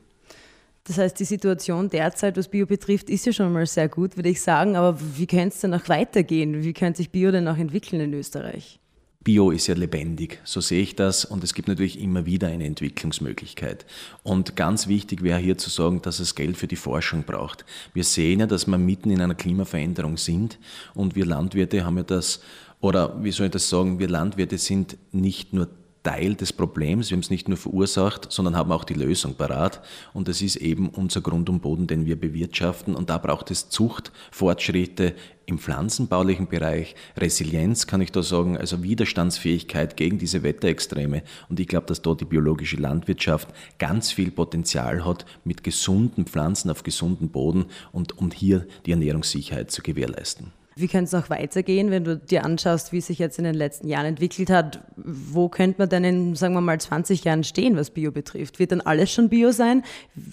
Das 0.86 0.98
heißt, 0.98 1.20
die 1.20 1.26
Situation 1.26 1.92
derzeit, 1.92 2.36
was 2.38 2.48
Bio 2.48 2.66
betrifft, 2.66 3.12
ist 3.12 3.24
ja 3.28 3.32
schon 3.32 3.54
mal 3.54 3.68
sehr 3.68 3.88
gut, 3.88 4.18
würde 4.18 4.30
ich 4.30 4.42
sagen. 4.42 4.76
Aber 4.76 4.98
wie 5.18 5.28
könnte 5.28 5.50
es 5.50 5.62
denn 5.62 5.70
noch 5.70 5.88
weitergehen? 5.88 6.64
Wie 6.64 6.74
könnte 6.74 6.98
sich 6.98 7.12
Bio 7.12 7.30
denn 7.30 7.44
noch 7.44 7.60
entwickeln 7.60 8.02
in 8.02 8.14
Österreich? 8.16 8.80
Bio 9.22 9.52
ist 9.52 9.68
ja 9.68 9.76
lebendig, 9.76 10.40
so 10.46 10.62
sehe 10.62 10.82
ich 10.82 10.96
das 10.96 11.26
und 11.26 11.44
es 11.44 11.54
gibt 11.54 11.68
natürlich 11.68 12.00
immer 12.00 12.26
wieder 12.26 12.48
eine 12.48 12.66
Entwicklungsmöglichkeit. 12.66 13.86
Und 14.24 14.56
ganz 14.56 14.88
wichtig 14.88 15.24
wäre 15.24 15.40
hier 15.40 15.58
zu 15.58 15.70
sagen, 15.70 16.02
dass 16.02 16.22
es 16.22 16.36
Geld 16.36 16.56
für 16.56 16.68
die 16.68 16.78
Forschung 16.78 17.24
braucht. 17.24 17.66
Wir 17.94 18.06
sehen 18.06 18.40
ja, 18.40 18.48
dass 18.48 18.66
wir 18.66 18.78
mitten 18.78 19.12
in 19.12 19.20
einer 19.20 19.36
Klimaveränderung 19.36 20.16
sind 20.16 20.58
und 20.94 21.16
wir 21.16 21.26
Landwirte 21.26 21.84
haben 21.84 21.98
ja 21.98 22.04
das, 22.04 22.40
oder 22.80 23.22
wie 23.22 23.32
soll 23.32 23.48
ich 23.48 23.52
das 23.52 23.68
sagen, 23.68 24.00
wir 24.00 24.08
Landwirte 24.08 24.58
sind 24.58 24.98
nicht 25.12 25.52
nur 25.52 25.68
Teil 26.04 26.36
des 26.36 26.54
Problems. 26.54 27.10
Wir 27.10 27.16
haben 27.16 27.22
es 27.22 27.30
nicht 27.30 27.50
nur 27.50 27.58
verursacht, 27.58 28.32
sondern 28.32 28.56
haben 28.56 28.72
auch 28.72 28.84
die 28.84 28.94
Lösung 28.94 29.36
parat. 29.36 29.82
Und 30.14 30.28
das 30.28 30.42
ist 30.42 30.56
eben 30.56 30.90
unser 30.90 31.22
Grund 31.22 31.50
und 31.50 31.62
Boden, 31.62 31.88
den 31.88 32.06
wir 32.06 32.20
bewirtschaften. 32.20 32.96
Und 32.96 33.10
da 33.10 33.18
braucht 33.18 33.52
es 33.52 33.70
Zucht, 33.70 34.12
Fortschritte 34.32 35.16
im 35.50 35.58
pflanzenbaulichen 35.58 36.48
Bereich, 36.48 36.96
Resilienz 37.18 37.88
kann 37.88 38.02
ich 38.02 38.12
da 38.12 38.22
sagen, 38.22 38.56
also 38.56 38.84
Widerstandsfähigkeit 38.84 39.98
gegen 39.98 40.20
diese 40.20 40.44
Wetterextreme. 40.44 41.24
Und 41.50 41.60
ich 41.60 41.68
glaube, 41.68 41.88
dass 41.88 42.04
dort 42.04 42.22
die 42.22 42.26
biologische 42.26 42.78
Landwirtschaft 42.78 43.50
ganz 43.80 44.12
viel 44.12 44.30
Potenzial 44.32 45.04
hat, 45.06 45.26
mit 45.44 45.64
gesunden 45.64 46.26
Pflanzen 46.26 46.70
auf 46.70 46.84
gesunden 46.84 47.30
Boden 47.30 47.66
und 47.92 48.18
um 48.20 48.30
hier 48.30 48.68
die 48.86 48.92
Ernährungssicherheit 48.92 49.72
zu 49.72 49.82
gewährleisten. 49.82 50.59
Wie 50.76 50.88
könnte 50.88 51.06
es 51.06 51.12
noch 51.12 51.30
weitergehen, 51.30 51.92
wenn 51.92 52.04
du 52.04 52.18
dir 52.18 52.46
anschaust, 52.46 52.92
wie 52.92 53.00
es 53.00 53.08
sich 53.08 53.20
jetzt 53.20 53.38
in 53.38 53.44
den 53.44 53.56
letzten 53.56 53.88
Jahren 53.88 54.06
entwickelt 54.06 54.50
hat? 54.50 54.82
Wo 54.96 55.50
könnte 55.50 55.80
man 55.80 55.90
denn 55.90 56.04
in, 56.04 56.36
sagen 56.36 56.54
wir 56.54 56.62
mal, 56.62 56.80
20 56.80 57.24
Jahren 57.24 57.44
stehen, 57.44 57.76
was 57.76 57.92
Bio 57.92 58.12
betrifft? 58.12 58.60
Wird 58.60 58.72
dann 58.72 58.82
alles 58.82 59.12
schon 59.12 59.30
Bio 59.30 59.52
sein? 59.52 59.84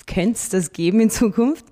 Könnte 0.07 0.33
es 0.35 0.49
das 0.49 0.73
geben 0.73 1.00
in 1.00 1.11
Zukunft? 1.11 1.66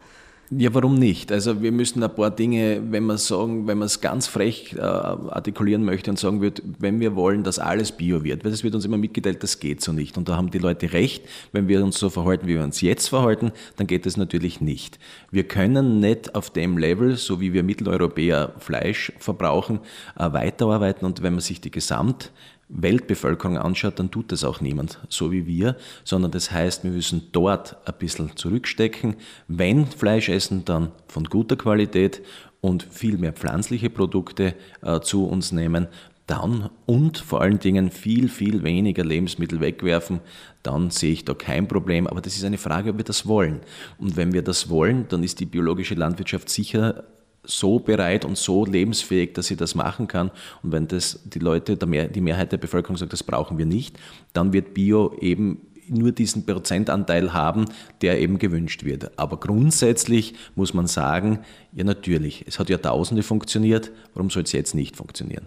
Ja, 0.57 0.73
warum 0.73 0.95
nicht? 0.97 1.33
Also 1.33 1.63
wir 1.63 1.73
müssen 1.73 2.03
ein 2.03 2.15
paar 2.15 2.31
Dinge, 2.31 2.81
wenn 2.91 3.05
man 3.05 3.17
sagen, 3.17 3.67
wenn 3.67 3.79
man 3.79 3.87
es 3.87 4.01
ganz 4.01 4.27
frech 4.27 4.75
äh, 4.77 4.81
artikulieren 4.81 5.85
möchte 5.85 6.11
und 6.11 6.19
sagen 6.19 6.41
wird, 6.43 6.63
wenn 6.79 7.01
wir 7.01 7.17
wollen, 7.17 7.43
dass 7.43 7.59
alles 7.59 7.93
Bio 7.93 8.23
wird, 8.23 8.45
weil 8.45 8.53
das 8.53 8.63
wird 8.63 8.75
uns 8.75 8.85
immer 8.85 8.99
mitgeteilt, 8.99 9.43
das 9.43 9.59
geht 9.59 9.81
so 9.81 9.93
nicht. 9.93 10.17
Und 10.17 10.29
da 10.29 10.37
haben 10.37 10.51
die 10.51 10.59
Leute 10.59 10.93
recht, 10.93 11.25
wenn 11.53 11.67
wir 11.67 11.83
uns 11.83 11.99
so 11.99 12.09
verhalten, 12.09 12.47
wie 12.47 12.55
wir 12.55 12.63
uns 12.63 12.83
jetzt 12.83 13.09
verhalten, 13.09 13.53
dann 13.77 13.87
geht 13.87 14.07
es 14.07 14.17
natürlich 14.17 14.61
nicht. 14.61 14.99
Wir 15.31 15.45
können 15.45 15.99
nicht 15.99 16.35
auf 16.35 16.51
dem 16.51 16.79
Level, 16.79 17.17
so 17.17 17.41
wie 17.41 17.53
wir 17.53 17.63
Mitteleuropäer 17.63 18.53
Fleisch 18.59 19.13
verbrauchen, 19.19 19.81
äh, 20.17 20.33
weiterarbeiten. 20.33 21.05
Und 21.05 21.23
wenn 21.23 21.33
man 21.33 21.41
sich 21.41 21.61
die 21.63 21.73
Gesamt 21.73 22.31
Weltbevölkerung 22.69 23.59
anschaut, 23.59 23.99
dann 23.99 24.11
tut 24.11 24.33
das 24.33 24.45
auch 24.45 24.61
niemand, 24.61 24.99
so 25.09 25.31
wie 25.31 25.47
wir, 25.47 25.77
sondern 26.05 26.31
das 26.31 26.51
heißt, 26.51 26.85
wir 26.85 26.91
müssen 26.91 27.29
dort 27.33 27.77
ein 27.87 27.95
bisschen 27.99 28.37
zurückstecken. 28.37 29.17
Wenn 29.49 29.87
Fleisch 29.87 30.29
essen, 30.29 30.65
dann 30.65 30.93
von 31.09 31.25
guter 31.25 31.57
Qualität 31.57 32.23
und 32.61 32.83
viel 32.83 33.19
mehr 33.19 33.33
pflanzliche 33.33 33.91
Produkte 33.91 34.55
äh, 34.83 35.01
zu 35.01 35.27
uns 35.27 35.53
nehmen, 35.53 35.89
dann 36.27 36.71
und 36.87 37.19
vor 37.19 37.43
allen 37.43 37.59
Dingen 37.59 37.91
viel, 37.91 38.29
viel 38.29 38.63
weniger 38.63 39.05
Lebensmittel 39.05 39.61
wegwerfen, 39.61 40.21
dann 40.63 40.91
sehe 40.91 41.13
ich 41.13 41.25
da 41.25 41.35
kein 41.35 41.69
Problem. 41.69 42.07
Aber 42.07 42.23
das 42.23 42.37
ist 42.37 42.45
eine 42.45 42.57
Frage, 42.57 42.91
ob 42.91 42.97
wir 42.97 43.05
das 43.05 43.27
wollen. 43.27 43.61
Und 43.99 44.17
wenn 44.17 44.33
wir 44.33 44.43
das 44.43 44.71
wollen, 44.71 45.07
dann 45.09 45.23
ist 45.23 45.41
die 45.41 45.47
biologische 45.47 45.95
Landwirtschaft 45.95 46.49
sicher 46.49 47.05
so 47.45 47.79
bereit 47.79 48.25
und 48.25 48.39
so 48.39 48.65
lebensfähig, 48.65 49.35
dass 49.35 49.47
sie 49.47 49.57
das 49.57 49.75
machen 49.75 50.09
kann. 50.09 50.31
Und 50.63 50.73
wenn 50.73 50.89
das 50.89 51.21
die 51.25 51.39
Leute, 51.39 51.77
die 51.77 52.21
Mehrheit 52.21 52.53
der 52.53 52.59
Bevölkerung 52.59 52.97
sagt, 52.97 53.13
das 53.13 53.23
brauchen 53.23 53.59
wir 53.59 53.67
nicht, 53.67 53.99
dann 54.33 54.53
wird 54.53 54.75
Bio 54.75 55.15
eben 55.21 55.61
nur 55.89 56.13
diesen 56.13 56.47
Prozentanteil 56.47 57.33
haben, 57.33 57.67
der 58.01 58.21
eben 58.21 58.39
gewünscht 58.39 58.85
wird. 58.85 59.19
Aber 59.19 59.39
grundsätzlich 59.39 60.35
muss 60.55 60.73
man 60.73 60.87
sagen, 60.87 61.41
ja 61.73 61.85
natürlich, 61.85 62.45
es 62.47 62.59
hat 62.59 62.71
Jahrtausende 62.71 63.23
funktioniert, 63.23 63.91
warum 64.15 64.31
soll 64.31 64.45
es 64.45 64.53
jetzt 64.53 64.75
nicht 64.75 64.97
funktionieren? 64.97 65.45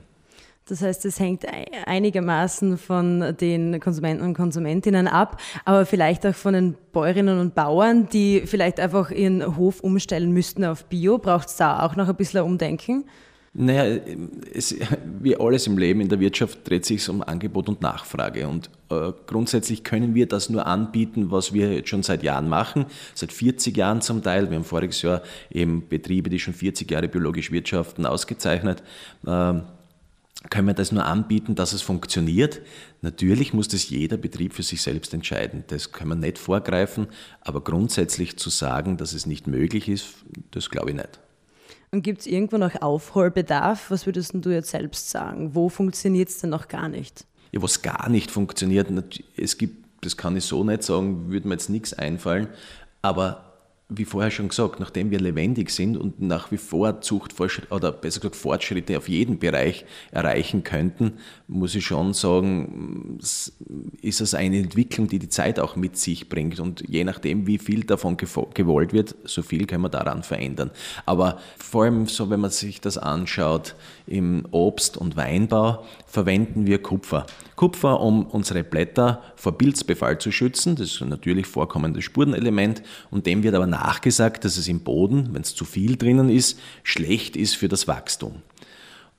Das 0.67 0.81
heißt, 0.81 1.05
es 1.05 1.19
hängt 1.19 1.45
einigermaßen 1.85 2.77
von 2.77 3.35
den 3.39 3.79
Konsumenten 3.79 4.23
und 4.23 4.33
Konsumentinnen 4.33 5.07
ab, 5.07 5.39
aber 5.63 5.85
vielleicht 5.85 6.25
auch 6.25 6.35
von 6.35 6.53
den 6.53 6.75
Bäuerinnen 6.91 7.39
und 7.39 7.55
Bauern, 7.55 8.09
die 8.09 8.43
vielleicht 8.45 8.79
einfach 8.79 9.11
ihren 9.11 9.55
Hof 9.55 9.79
umstellen 9.79 10.31
müssten 10.31 10.65
auf 10.65 10.85
Bio. 10.85 11.19
Braucht 11.19 11.47
es 11.47 11.55
da 11.55 11.85
auch 11.85 11.95
noch 11.95 12.09
ein 12.09 12.15
bisschen 12.15 12.41
Umdenken? 12.41 13.05
Naja, 13.59 13.99
es, 14.53 14.75
wie 15.19 15.35
alles 15.35 15.65
im 15.65 15.79
Leben 15.79 16.01
in 16.01 16.09
der 16.09 16.19
Wirtschaft 16.19 16.69
dreht 16.69 16.85
sich 16.85 17.09
um 17.09 17.23
Angebot 17.23 17.69
und 17.69 17.81
Nachfrage. 17.81 18.47
Und 18.47 18.69
äh, 18.91 19.13
grundsätzlich 19.25 19.83
können 19.83 20.13
wir 20.13 20.27
das 20.27 20.49
nur 20.49 20.67
anbieten, 20.67 21.31
was 21.31 21.53
wir 21.53 21.73
jetzt 21.73 21.89
schon 21.89 22.03
seit 22.03 22.21
Jahren 22.21 22.49
machen, 22.49 22.85
seit 23.15 23.33
40 23.33 23.75
Jahren 23.75 24.01
zum 24.01 24.21
Teil. 24.21 24.51
Wir 24.51 24.57
haben 24.57 24.63
voriges 24.63 25.01
Jahr 25.01 25.23
eben 25.49 25.87
Betriebe, 25.87 26.29
die 26.29 26.37
schon 26.37 26.53
40 26.53 26.91
Jahre 26.91 27.07
biologisch 27.07 27.51
wirtschaften, 27.51 28.05
ausgezeichnet. 28.05 28.83
Äh, 29.25 29.53
können 30.49 30.67
wir 30.67 30.73
das 30.73 30.91
nur 30.91 31.05
anbieten, 31.05 31.55
dass 31.55 31.73
es 31.73 31.81
funktioniert. 31.81 32.61
Natürlich 33.01 33.53
muss 33.53 33.67
das 33.67 33.89
jeder 33.89 34.17
Betrieb 34.17 34.53
für 34.53 34.63
sich 34.63 34.81
selbst 34.81 35.13
entscheiden. 35.13 35.63
Das 35.67 35.91
können 35.91 36.09
wir 36.09 36.15
nicht 36.15 36.37
vorgreifen, 36.37 37.07
aber 37.41 37.61
grundsätzlich 37.61 38.37
zu 38.37 38.49
sagen, 38.49 38.97
dass 38.97 39.13
es 39.13 39.25
nicht 39.25 39.47
möglich 39.47 39.89
ist, 39.89 40.15
das 40.51 40.69
glaube 40.69 40.91
ich 40.91 40.95
nicht. 40.95 41.19
Und 41.91 42.01
gibt 42.01 42.21
es 42.21 42.27
irgendwo 42.27 42.57
noch 42.57 42.81
Aufholbedarf? 42.81 43.89
Was 43.89 44.05
würdest 44.05 44.33
du 44.33 44.49
jetzt 44.49 44.71
selbst 44.71 45.09
sagen? 45.09 45.55
Wo 45.55 45.69
funktioniert 45.69 46.29
es 46.29 46.39
denn 46.39 46.49
noch 46.49 46.67
gar 46.67 46.89
nicht? 46.89 47.25
Ja, 47.51 47.61
was 47.61 47.81
gar 47.81 48.09
nicht 48.09 48.29
funktioniert, 48.29 48.87
es 49.37 49.57
gibt, 49.57 49.85
das 50.01 50.17
kann 50.17 50.35
ich 50.35 50.43
so 50.43 50.63
nicht 50.63 50.83
sagen, 50.83 51.29
würde 51.31 51.47
mir 51.47 51.53
jetzt 51.53 51.69
nichts 51.69 51.93
einfallen, 51.93 52.49
aber 53.01 53.46
wie 53.89 54.03
vorher 54.03 54.31
schon 54.31 54.49
gesagt, 54.49 54.81
nachdem 54.81 55.11
wir 55.11 55.19
lebendig 55.19 55.69
sind 55.69 55.95
und 55.95 56.21
nach 56.21 56.51
wie 56.51 56.57
vor 56.57 56.99
Zuchtfortschritte 56.99 57.73
oder 57.73 57.93
besser 57.93 58.19
gesagt 58.19 58.35
Fortschritte 58.35 58.97
auf 58.97 59.07
jeden 59.07 59.39
Bereich 59.39 59.85
erreichen 60.11 60.65
könnten, 60.65 61.13
muss 61.47 61.73
ich 61.73 61.85
schon 61.85 62.13
sagen, 62.13 63.17
ist 64.01 64.21
es 64.21 64.33
eine 64.33 64.57
Entwicklung, 64.57 65.07
die 65.07 65.19
die 65.19 65.29
Zeit 65.29 65.57
auch 65.57 65.77
mit 65.77 65.95
sich 65.97 66.27
bringt. 66.27 66.59
Und 66.59 66.83
je 66.85 67.05
nachdem, 67.05 67.47
wie 67.47 67.59
viel 67.59 67.85
davon 67.85 68.17
gewollt 68.17 68.91
wird, 68.91 69.15
so 69.23 69.41
viel 69.41 69.65
können 69.65 69.83
wir 69.83 69.89
daran 69.89 70.21
verändern. 70.21 70.71
Aber 71.05 71.39
vor 71.57 71.85
allem 71.85 72.07
so, 72.07 72.29
wenn 72.29 72.41
man 72.41 72.51
sich 72.51 72.81
das 72.81 72.97
anschaut, 72.97 73.75
im 74.07 74.45
Obst- 74.51 74.97
und 74.97 75.15
Weinbau 75.15 75.83
verwenden 76.05 76.65
wir 76.65 76.81
Kupfer. 76.81 77.25
Kupfer, 77.55 77.99
um 77.99 78.25
unsere 78.25 78.63
Blätter 78.63 79.21
vor 79.35 79.57
Pilzbefall 79.57 80.17
zu 80.17 80.31
schützen. 80.31 80.75
Das 80.75 80.93
ist 80.93 81.01
ein 81.01 81.09
natürlich 81.09 81.45
vorkommendes 81.45 82.05
Spurenelement 82.05 82.81
und 83.11 83.25
dem 83.25 83.43
wird 83.43 83.55
aber 83.55 83.67
nachgesagt, 83.67 84.45
dass 84.45 84.57
es 84.57 84.67
im 84.67 84.79
Boden, 84.79 85.29
wenn 85.33 85.41
es 85.41 85.53
zu 85.53 85.65
viel 85.65 85.97
drinnen 85.97 86.29
ist, 86.29 86.59
schlecht 86.83 87.35
ist 87.35 87.55
für 87.55 87.67
das 87.67 87.87
Wachstum. 87.87 88.41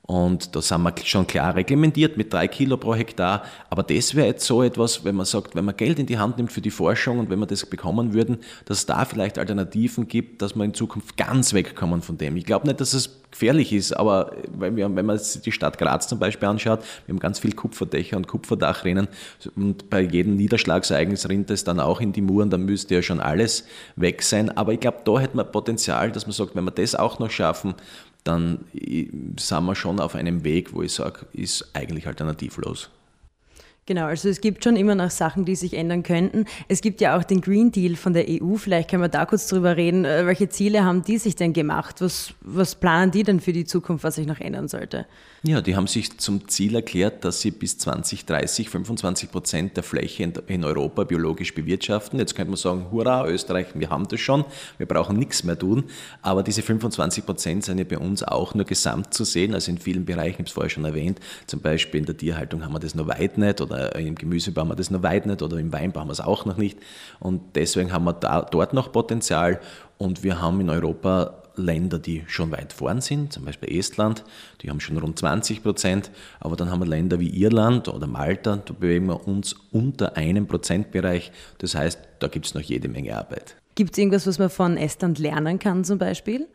Und 0.09 0.55
da 0.55 0.61
sind 0.63 0.81
wir 0.81 0.91
schon 1.03 1.27
klar 1.27 1.55
reglementiert 1.55 2.17
mit 2.17 2.33
drei 2.33 2.47
Kilo 2.47 2.77
pro 2.77 2.95
Hektar. 2.95 3.43
Aber 3.69 3.83
das 3.83 4.15
wäre 4.15 4.25
jetzt 4.25 4.43
so 4.43 4.63
etwas, 4.63 5.05
wenn 5.05 5.13
man 5.13 5.27
sagt, 5.27 5.53
wenn 5.53 5.65
man 5.65 5.77
Geld 5.77 5.99
in 5.99 6.07
die 6.07 6.17
Hand 6.17 6.37
nimmt 6.37 6.51
für 6.51 6.61
die 6.61 6.71
Forschung 6.71 7.19
und 7.19 7.29
wenn 7.29 7.37
wir 7.37 7.45
das 7.45 7.63
bekommen 7.67 8.11
würden, 8.11 8.39
dass 8.65 8.79
es 8.79 8.85
da 8.87 9.05
vielleicht 9.05 9.37
Alternativen 9.37 10.07
gibt, 10.07 10.41
dass 10.41 10.55
wir 10.55 10.63
in 10.63 10.73
Zukunft 10.73 11.15
ganz 11.15 11.53
wegkommen 11.53 12.01
von 12.01 12.17
dem. 12.17 12.37
Ich 12.37 12.45
glaube 12.47 12.65
nicht, 12.65 12.81
dass 12.81 12.95
es 12.95 13.19
gefährlich 13.29 13.71
ist, 13.71 13.93
aber 13.93 14.31
wenn, 14.57 14.75
wir, 14.75 14.95
wenn 14.95 15.05
man 15.05 15.19
die 15.45 15.51
Stadt 15.51 15.77
Graz 15.77 16.07
zum 16.07 16.17
Beispiel 16.17 16.47
anschaut, 16.47 16.79
wir 17.05 17.13
haben 17.13 17.19
ganz 17.19 17.37
viel 17.37 17.53
Kupferdächer 17.53 18.17
und 18.17 18.27
Kupferdachrinnen 18.27 19.07
und 19.55 19.91
bei 19.91 20.01
jedem 20.01 20.35
Niederschlagsereignis 20.37 21.29
rinnt 21.29 21.51
es 21.51 21.63
dann 21.63 21.79
auch 21.79 22.01
in 22.01 22.13
die 22.13 22.21
Muren, 22.21 22.49
dann 22.49 22.65
müsste 22.65 22.95
ja 22.95 23.03
schon 23.03 23.19
alles 23.19 23.65
weg 23.95 24.23
sein. 24.23 24.57
Aber 24.57 24.73
ich 24.73 24.79
glaube, 24.79 25.01
da 25.05 25.19
hätte 25.19 25.37
man 25.37 25.51
Potenzial, 25.51 26.11
dass 26.11 26.25
man 26.25 26.33
sagt, 26.33 26.55
wenn 26.55 26.63
wir 26.63 26.71
das 26.71 26.95
auch 26.95 27.19
noch 27.19 27.29
schaffen, 27.29 27.75
dann 28.29 28.65
sind 29.37 29.65
wir 29.65 29.75
schon 29.75 29.99
auf 29.99 30.15
einem 30.15 30.43
Weg, 30.43 30.73
wo 30.73 30.83
ich 30.83 30.93
sage, 30.93 31.25
ist 31.33 31.71
eigentlich 31.73 32.07
alternativlos. 32.07 32.89
Genau, 33.89 34.05
also 34.05 34.29
es 34.29 34.39
gibt 34.39 34.63
schon 34.63 34.75
immer 34.75 34.93
noch 34.93 35.09
Sachen, 35.09 35.45
die 35.45 35.55
sich 35.55 35.73
ändern 35.73 36.03
könnten. 36.03 36.45
Es 36.67 36.81
gibt 36.81 37.01
ja 37.01 37.17
auch 37.17 37.23
den 37.23 37.41
Green 37.41 37.71
Deal 37.71 37.95
von 37.95 38.13
der 38.13 38.25
EU. 38.29 38.53
Vielleicht 38.53 38.91
können 38.91 39.01
wir 39.01 39.09
da 39.09 39.25
kurz 39.25 39.47
drüber 39.47 39.77
reden. 39.77 40.05
Äh, 40.05 40.27
welche 40.27 40.47
Ziele 40.47 40.85
haben 40.85 41.01
die 41.01 41.17
sich 41.17 41.35
denn 41.35 41.53
gemacht? 41.53 41.95
Was, 41.99 42.35
was 42.41 42.75
planen 42.75 43.09
die 43.09 43.23
denn 43.23 43.39
für 43.39 43.51
die 43.51 43.65
Zukunft, 43.65 44.03
was 44.03 44.13
sich 44.13 44.27
noch 44.27 44.39
ändern 44.39 44.67
sollte? 44.67 45.07
Ja, 45.41 45.61
die 45.61 45.75
haben 45.75 45.87
sich 45.87 46.19
zum 46.19 46.49
Ziel 46.49 46.75
erklärt, 46.75 47.23
dass 47.23 47.39
sie 47.39 47.49
bis 47.49 47.77
2030 47.77 48.69
25 48.69 49.31
Prozent 49.31 49.77
der 49.77 49.83
Fläche 49.83 50.31
in 50.47 50.65
Europa 50.65 51.05
biologisch 51.05 51.55
bewirtschaften. 51.55 52.19
Jetzt 52.19 52.35
könnte 52.35 52.51
man 52.51 52.57
sagen, 52.57 52.87
hurra, 52.91 53.25
Österreich, 53.25 53.67
wir 53.73 53.89
haben 53.89 54.05
das 54.09 54.19
schon, 54.19 54.43
wir 54.77 54.85
brauchen 54.85 55.17
nichts 55.17 55.45
mehr 55.45 55.57
tun. 55.57 55.85
Aber 56.21 56.43
diese 56.43 56.61
25 56.61 57.25
Prozent 57.25 57.63
sind 57.63 57.77
ja 57.77 57.85
bei 57.85 57.97
uns 57.97 58.21
auch 58.21 58.53
nur 58.53 58.65
gesamt 58.65 59.13
zu 59.13 59.23
sehen, 59.23 59.53
also 59.55 59.71
in 59.71 59.77
vielen 59.77 60.03
Bereichen, 60.03 60.29
ich 60.29 60.39
habe 60.39 60.43
es 60.43 60.51
vorher 60.51 60.69
schon 60.69 60.85
erwähnt, 60.85 61.19
zum 61.47 61.61
Beispiel 61.61 62.01
in 62.01 62.05
der 62.05 62.17
Tierhaltung 62.17 62.63
haben 62.63 62.73
wir 62.73 62.79
das 62.79 62.93
noch 62.93 63.07
weit 63.07 63.37
nicht 63.37 63.61
oder 63.61 63.78
im 63.87 64.15
Gemüsebau 64.15 64.61
haben 64.61 64.69
wir 64.69 64.75
das 64.75 64.91
noch 64.91 65.03
weit 65.03 65.25
nicht 65.25 65.41
oder 65.41 65.57
im 65.57 65.71
Weinbau 65.71 66.01
haben 66.01 66.07
wir 66.07 66.13
es 66.13 66.21
auch 66.21 66.45
noch 66.45 66.57
nicht. 66.57 66.77
Und 67.19 67.55
deswegen 67.55 67.91
haben 67.91 68.05
wir 68.05 68.13
da, 68.13 68.41
dort 68.41 68.73
noch 68.73 68.91
Potenzial 68.91 69.59
und 69.97 70.23
wir 70.23 70.41
haben 70.41 70.61
in 70.61 70.69
Europa 70.69 71.39
Länder, 71.59 71.99
die 71.99 72.23
schon 72.27 72.51
weit 72.51 72.73
vorn 72.73 73.01
sind, 73.01 73.33
zum 73.33 73.45
Beispiel 73.45 73.77
Estland, 73.77 74.23
die 74.61 74.69
haben 74.69 74.79
schon 74.79 74.97
rund 74.97 75.19
20 75.19 75.61
Prozent, 75.61 76.09
aber 76.39 76.55
dann 76.55 76.71
haben 76.71 76.79
wir 76.79 76.87
Länder 76.87 77.19
wie 77.19 77.29
Irland 77.29 77.87
oder 77.87 78.07
Malta, 78.07 78.57
da 78.57 78.73
bewegen 78.73 79.07
wir 79.07 79.27
uns 79.27 79.55
unter 79.71 80.15
einem 80.15 80.47
Prozentbereich. 80.47 81.31
Das 81.57 81.75
heißt, 81.75 81.99
da 82.19 82.27
gibt 82.27 82.45
es 82.45 82.53
noch 82.53 82.61
jede 82.61 82.87
Menge 82.87 83.17
Arbeit. 83.17 83.55
Gibt 83.75 83.91
es 83.91 83.97
irgendwas, 83.97 84.25
was 84.25 84.39
man 84.39 84.49
von 84.49 84.77
Estland 84.77 85.19
lernen 85.19 85.59
kann 85.59 85.83
zum 85.83 85.99
Beispiel? 85.99 86.47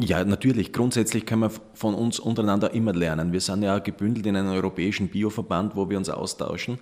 Ja, 0.00 0.24
natürlich. 0.24 0.72
Grundsätzlich 0.72 1.26
können 1.26 1.42
wir 1.42 1.50
von 1.74 1.94
uns 1.96 2.20
untereinander 2.20 2.72
immer 2.72 2.92
lernen. 2.92 3.32
Wir 3.32 3.40
sind 3.40 3.64
ja 3.64 3.80
gebündelt 3.80 4.26
in 4.26 4.36
einem 4.36 4.52
europäischen 4.52 5.08
Bioverband, 5.08 5.74
wo 5.74 5.90
wir 5.90 5.98
uns 5.98 6.08
austauschen. 6.08 6.78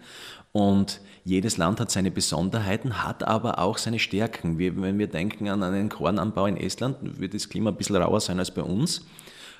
Und 0.53 1.01
jedes 1.25 1.57
Land 1.57 1.81
hat 1.81 1.91
seine 1.91 2.11
Besonderheiten, 2.11 3.05
hat 3.05 3.27
aber 3.27 3.59
auch 3.59 3.79
seine 3.79 3.99
Stärken. 3.99 4.59
Wir, 4.59 4.79
wenn 4.83 4.99
wir 4.99 5.07
denken 5.07 5.49
an 5.49 5.63
einen 5.63 5.89
Kornanbau 5.89 6.45
in 6.45 6.59
Estland, 6.59 7.19
wird 7.19 7.33
das 7.33 7.49
Klima 7.49 7.71
ein 7.71 7.77
bisschen 7.77 7.97
rauer 7.97 8.21
sein 8.21 8.39
als 8.39 8.51
bei 8.51 8.63
uns 8.63 9.07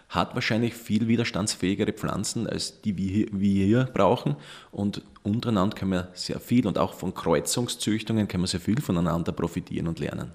hat 0.09 0.37
wahrscheinlich 0.37 0.75
viel 0.75 1.09
widerstandsfähigere 1.09 1.93
Pflanzen, 1.93 2.47
als 2.47 2.81
die 2.81 2.97
wir 2.97 3.67
hier 3.67 3.85
brauchen. 3.93 4.37
Und 4.71 5.03
untereinander 5.25 5.77
können 5.77 5.91
wir 5.91 6.09
sehr 6.15 6.39
viel 6.39 6.69
und 6.69 6.79
auch 6.79 6.95
von 6.95 7.13
Kreuzungszüchtungen 7.13 8.29
können 8.29 8.45
wir 8.45 8.49
sehr 8.49 8.61
viel 8.61 8.81
voneinander 8.81 9.33
profitieren 9.33 9.89
und 9.89 9.99
lernen. 9.99 10.31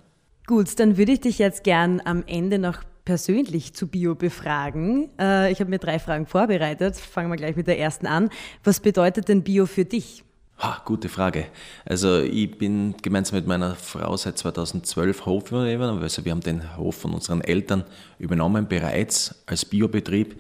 Gut, 0.45 0.77
dann 0.77 0.97
würde 0.97 1.13
ich 1.13 1.21
dich 1.21 1.39
jetzt 1.39 1.63
gern 1.63 2.01
am 2.03 2.23
Ende 2.27 2.59
noch 2.59 2.83
persönlich 3.05 3.73
zu 3.73 3.87
Bio 3.87 4.15
befragen. 4.15 5.09
Äh, 5.19 5.51
ich 5.51 5.59
habe 5.59 5.69
mir 5.69 5.79
drei 5.79 5.99
Fragen 5.99 6.25
vorbereitet. 6.25 6.95
Fangen 6.95 7.29
wir 7.29 7.37
gleich 7.37 7.55
mit 7.55 7.67
der 7.67 7.79
ersten 7.79 8.07
an. 8.07 8.29
Was 8.63 8.79
bedeutet 8.79 9.27
denn 9.27 9.43
Bio 9.43 9.65
für 9.65 9.85
dich? 9.85 10.23
Ha, 10.59 10.79
gute 10.85 11.09
Frage. 11.09 11.47
Also 11.85 12.19
ich 12.19 12.55
bin 12.55 12.93
gemeinsam 13.01 13.37
mit 13.37 13.47
meiner 13.47 13.73
Frau 13.73 14.15
seit 14.15 14.37
2012 14.37 15.25
Hofübernehmer. 15.25 15.99
Also 15.99 16.23
wir 16.23 16.31
haben 16.31 16.41
den 16.41 16.77
Hof 16.77 16.97
von 16.97 17.13
unseren 17.13 17.41
Eltern 17.41 17.83
übernommen 18.19 18.67
bereits 18.67 19.43
als 19.47 19.65
Biobetrieb. 19.65 20.39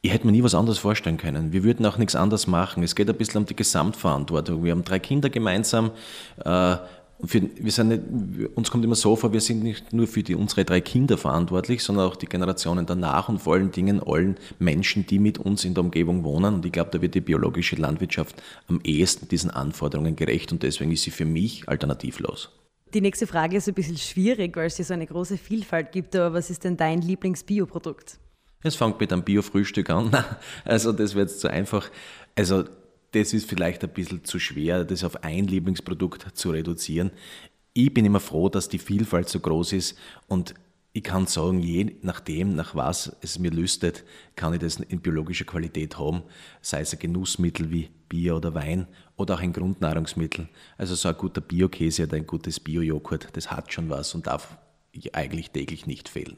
Ich 0.00 0.10
hätte 0.10 0.24
mir 0.26 0.32
nie 0.32 0.42
was 0.42 0.54
anderes 0.54 0.78
vorstellen 0.78 1.18
können. 1.18 1.52
Wir 1.52 1.64
würden 1.64 1.84
auch 1.84 1.98
nichts 1.98 2.16
anderes 2.16 2.46
machen. 2.46 2.82
Es 2.82 2.94
geht 2.94 3.10
ein 3.10 3.16
bisschen 3.16 3.42
um 3.42 3.46
die 3.46 3.54
Gesamtverantwortung. 3.54 4.64
Wir 4.64 4.72
haben 4.72 4.84
drei 4.84 4.98
Kinder 4.98 5.28
gemeinsam. 5.28 5.90
Für, 7.24 7.42
wir 7.54 7.70
sind 7.70 7.88
nicht, 7.88 8.56
uns 8.56 8.70
kommt 8.70 8.84
immer 8.84 8.96
so 8.96 9.14
vor, 9.14 9.32
wir 9.32 9.40
sind 9.40 9.62
nicht 9.62 9.92
nur 9.92 10.08
für 10.08 10.22
die, 10.22 10.34
unsere 10.34 10.64
drei 10.64 10.80
Kinder 10.80 11.16
verantwortlich, 11.16 11.82
sondern 11.82 12.08
auch 12.08 12.16
die 12.16 12.26
Generationen 12.26 12.84
danach 12.84 13.28
und 13.28 13.38
vor 13.38 13.54
allen 13.54 13.70
Dingen 13.70 14.02
allen 14.04 14.36
Menschen, 14.58 15.06
die 15.06 15.20
mit 15.20 15.38
uns 15.38 15.64
in 15.64 15.74
der 15.74 15.84
Umgebung 15.84 16.24
wohnen. 16.24 16.54
Und 16.54 16.66
ich 16.66 16.72
glaube, 16.72 16.90
da 16.90 17.00
wird 17.00 17.14
die 17.14 17.20
biologische 17.20 17.76
Landwirtschaft 17.76 18.42
am 18.66 18.80
ehesten 18.82 19.28
diesen 19.28 19.50
Anforderungen 19.50 20.16
gerecht 20.16 20.50
und 20.50 20.62
deswegen 20.62 20.90
ist 20.90 21.02
sie 21.02 21.10
für 21.12 21.24
mich 21.24 21.68
alternativlos. 21.68 22.50
Die 22.92 23.00
nächste 23.00 23.26
Frage 23.26 23.56
ist 23.56 23.68
ein 23.68 23.74
bisschen 23.74 23.96
schwierig, 23.96 24.54
weil 24.56 24.66
es 24.66 24.76
hier 24.76 24.84
so 24.84 24.92
eine 24.92 25.06
große 25.06 25.38
Vielfalt 25.38 25.92
gibt, 25.92 26.14
aber 26.16 26.34
was 26.34 26.50
ist 26.50 26.64
denn 26.64 26.76
dein 26.76 27.00
Lieblingsbioprodukt? 27.00 28.18
Es 28.62 28.76
fängt 28.76 29.00
mit 29.00 29.12
einem 29.12 29.22
Biofrühstück 29.22 29.90
an. 29.90 30.10
Also 30.64 30.92
das 30.92 31.14
wird 31.14 31.30
jetzt 31.30 31.40
zu 31.40 31.48
einfach. 31.48 31.90
Also 32.36 32.64
das 33.12 33.32
ist 33.32 33.48
vielleicht 33.48 33.82
ein 33.84 33.90
bisschen 33.90 34.24
zu 34.24 34.38
schwer, 34.38 34.84
das 34.84 35.04
auf 35.04 35.22
ein 35.22 35.46
Lieblingsprodukt 35.46 36.26
zu 36.36 36.50
reduzieren. 36.50 37.10
Ich 37.74 37.92
bin 37.92 38.04
immer 38.04 38.20
froh, 38.20 38.48
dass 38.48 38.68
die 38.68 38.78
Vielfalt 38.78 39.28
so 39.28 39.40
groß 39.40 39.72
ist 39.74 39.98
und 40.28 40.54
ich 40.94 41.02
kann 41.02 41.26
sagen, 41.26 41.60
je 41.60 41.96
nachdem, 42.02 42.54
nach 42.54 42.74
was 42.74 43.16
es 43.22 43.38
mir 43.38 43.50
lüstet, 43.50 44.04
kann 44.36 44.52
ich 44.52 44.60
das 44.60 44.76
in 44.76 45.00
biologischer 45.00 45.46
Qualität 45.46 45.98
haben, 45.98 46.22
sei 46.60 46.80
es 46.80 46.92
ein 46.92 46.98
Genussmittel 46.98 47.70
wie 47.70 47.88
Bier 48.10 48.36
oder 48.36 48.52
Wein 48.54 48.86
oder 49.16 49.34
auch 49.34 49.40
ein 49.40 49.54
Grundnahrungsmittel. 49.54 50.48
Also 50.76 50.94
so 50.94 51.08
ein 51.08 51.16
guter 51.16 51.40
Biokäse 51.40 52.02
oder 52.02 52.16
ein 52.16 52.26
gutes 52.26 52.60
Bio-Joghurt, 52.60 53.28
das 53.32 53.50
hat 53.50 53.72
schon 53.72 53.88
was 53.88 54.14
und 54.14 54.26
darf 54.26 54.58
eigentlich 55.14 55.50
täglich 55.50 55.86
nicht 55.86 56.10
fehlen. 56.10 56.36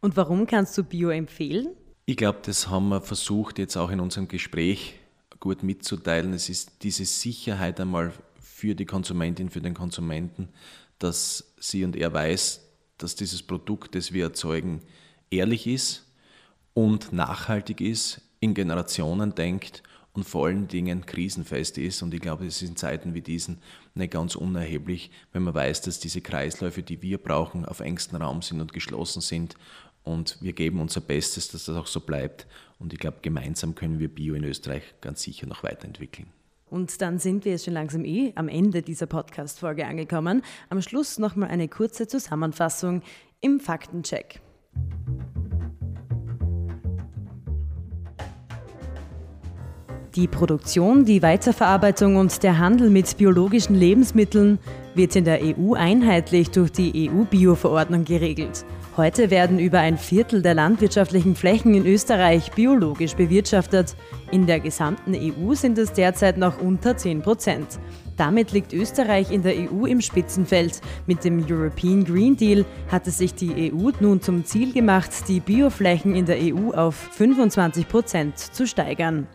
Und 0.00 0.16
warum 0.16 0.46
kannst 0.46 0.78
du 0.78 0.84
Bio 0.84 1.10
empfehlen? 1.10 1.70
Ich 2.06 2.16
glaube, 2.16 2.38
das 2.42 2.68
haben 2.68 2.90
wir 2.90 3.00
versucht 3.00 3.58
jetzt 3.58 3.76
auch 3.76 3.90
in 3.90 3.98
unserem 3.98 4.28
Gespräch 4.28 4.99
gut 5.40 5.62
mitzuteilen. 5.62 6.32
Es 6.34 6.48
ist 6.48 6.82
diese 6.82 7.04
Sicherheit 7.04 7.80
einmal 7.80 8.12
für 8.40 8.74
die 8.74 8.86
Konsumentin, 8.86 9.50
für 9.50 9.62
den 9.62 9.74
Konsumenten, 9.74 10.48
dass 10.98 11.54
sie 11.58 11.82
und 11.84 11.96
er 11.96 12.12
weiß, 12.12 12.60
dass 12.98 13.16
dieses 13.16 13.42
Produkt, 13.42 13.94
das 13.94 14.12
wir 14.12 14.24
erzeugen, 14.24 14.80
ehrlich 15.30 15.66
ist 15.66 16.04
und 16.74 17.12
nachhaltig 17.12 17.80
ist, 17.80 18.20
in 18.40 18.54
Generationen 18.54 19.34
denkt 19.34 19.82
und 20.12 20.24
vor 20.24 20.46
allen 20.46 20.68
Dingen 20.68 21.06
krisenfest 21.06 21.78
ist. 21.78 22.02
Und 22.02 22.12
ich 22.12 22.20
glaube, 22.20 22.46
es 22.46 22.60
ist 22.60 22.68
in 22.68 22.76
Zeiten 22.76 23.14
wie 23.14 23.22
diesen 23.22 23.58
nicht 23.94 24.12
ganz 24.12 24.34
unerheblich, 24.34 25.10
wenn 25.32 25.42
man 25.42 25.54
weiß, 25.54 25.82
dass 25.82 26.00
diese 26.00 26.20
Kreisläufe, 26.20 26.82
die 26.82 27.00
wir 27.02 27.18
brauchen, 27.18 27.64
auf 27.64 27.80
engstem 27.80 28.20
Raum 28.20 28.42
sind 28.42 28.60
und 28.60 28.72
geschlossen 28.72 29.20
sind. 29.20 29.54
Und 30.02 30.38
wir 30.40 30.52
geben 30.52 30.80
unser 30.80 31.00
Bestes, 31.00 31.48
dass 31.48 31.66
das 31.66 31.76
auch 31.76 31.86
so 31.86 32.00
bleibt. 32.00 32.46
Und 32.78 32.92
ich 32.92 32.98
glaube, 32.98 33.18
gemeinsam 33.22 33.74
können 33.74 33.98
wir 33.98 34.08
Bio 34.08 34.34
in 34.34 34.44
Österreich 34.44 34.82
ganz 35.00 35.22
sicher 35.22 35.46
noch 35.46 35.62
weiterentwickeln. 35.62 36.28
Und 36.70 37.02
dann 37.02 37.18
sind 37.18 37.44
wir 37.44 37.52
jetzt 37.52 37.64
schon 37.64 37.74
langsam 37.74 38.04
eh 38.04 38.32
am 38.36 38.48
Ende 38.48 38.82
dieser 38.82 39.06
Podcast-Folge 39.06 39.86
angekommen. 39.86 40.42
Am 40.68 40.80
Schluss 40.80 41.18
nochmal 41.18 41.50
eine 41.50 41.68
kurze 41.68 42.06
Zusammenfassung 42.06 43.02
im 43.40 43.58
Faktencheck. 43.58 44.40
Die 50.14 50.26
Produktion, 50.26 51.04
die 51.04 51.22
Weiterverarbeitung 51.22 52.16
und 52.16 52.42
der 52.42 52.58
Handel 52.58 52.90
mit 52.90 53.16
biologischen 53.16 53.76
Lebensmitteln 53.76 54.58
wird 54.94 55.14
in 55.14 55.24
der 55.24 55.40
EU 55.40 55.74
einheitlich 55.74 56.50
durch 56.50 56.72
die 56.72 57.08
EU-Bio-Verordnung 57.10 58.04
geregelt. 58.04 58.64
Heute 58.96 59.30
werden 59.30 59.60
über 59.60 59.78
ein 59.78 59.96
Viertel 59.96 60.42
der 60.42 60.54
landwirtschaftlichen 60.54 61.36
Flächen 61.36 61.74
in 61.74 61.86
Österreich 61.86 62.50
biologisch 62.50 63.14
bewirtschaftet. 63.14 63.94
In 64.32 64.46
der 64.46 64.58
gesamten 64.58 65.14
EU 65.14 65.54
sind 65.54 65.78
es 65.78 65.92
derzeit 65.92 66.36
noch 66.36 66.60
unter 66.60 66.96
10 66.96 67.22
Prozent. 67.22 67.78
Damit 68.16 68.50
liegt 68.50 68.72
Österreich 68.72 69.30
in 69.30 69.44
der 69.44 69.54
EU 69.54 69.86
im 69.86 70.00
Spitzenfeld. 70.00 70.80
Mit 71.06 71.24
dem 71.24 71.46
European 71.48 72.04
Green 72.04 72.36
Deal 72.36 72.64
hatte 72.90 73.12
sich 73.12 73.32
die 73.32 73.72
EU 73.72 73.90
nun 74.00 74.20
zum 74.22 74.44
Ziel 74.44 74.72
gemacht, 74.72 75.10
die 75.28 75.38
Bioflächen 75.38 76.16
in 76.16 76.26
der 76.26 76.38
EU 76.38 76.72
auf 76.72 76.96
25 76.96 77.88
Prozent 77.88 78.38
zu 78.38 78.66
steigern. 78.66 79.28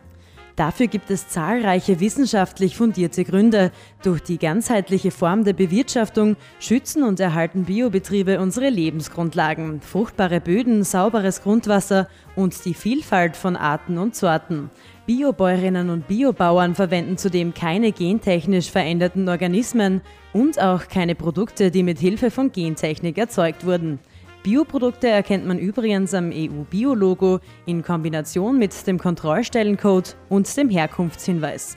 Dafür 0.56 0.86
gibt 0.86 1.10
es 1.10 1.28
zahlreiche 1.28 2.00
wissenschaftlich 2.00 2.78
fundierte 2.78 3.24
Gründe. 3.24 3.72
Durch 4.02 4.22
die 4.22 4.38
ganzheitliche 4.38 5.10
Form 5.10 5.44
der 5.44 5.52
Bewirtschaftung 5.52 6.36
schützen 6.60 7.02
und 7.02 7.20
erhalten 7.20 7.66
Biobetriebe 7.66 8.40
unsere 8.40 8.70
Lebensgrundlagen, 8.70 9.82
fruchtbare 9.82 10.40
Böden, 10.40 10.82
sauberes 10.82 11.42
Grundwasser 11.42 12.08
und 12.36 12.64
die 12.64 12.72
Vielfalt 12.72 13.36
von 13.36 13.54
Arten 13.54 13.98
und 13.98 14.16
Sorten. 14.16 14.70
Biobäuerinnen 15.04 15.90
und 15.90 16.08
Biobauern 16.08 16.74
verwenden 16.74 17.18
zudem 17.18 17.52
keine 17.52 17.92
gentechnisch 17.92 18.70
veränderten 18.70 19.28
Organismen 19.28 20.00
und 20.32 20.58
auch 20.58 20.88
keine 20.88 21.14
Produkte, 21.14 21.70
die 21.70 21.82
mit 21.82 21.98
Hilfe 21.98 22.30
von 22.30 22.50
Gentechnik 22.50 23.18
erzeugt 23.18 23.66
wurden. 23.66 23.98
Bioprodukte 24.46 25.08
erkennt 25.08 25.44
man 25.44 25.58
übrigens 25.58 26.14
am 26.14 26.30
EU-Bio-Logo 26.32 27.40
in 27.66 27.82
Kombination 27.82 28.60
mit 28.60 28.86
dem 28.86 28.96
Kontrollstellencode 28.96 30.16
und 30.28 30.56
dem 30.56 30.70
Herkunftshinweis. 30.70 31.76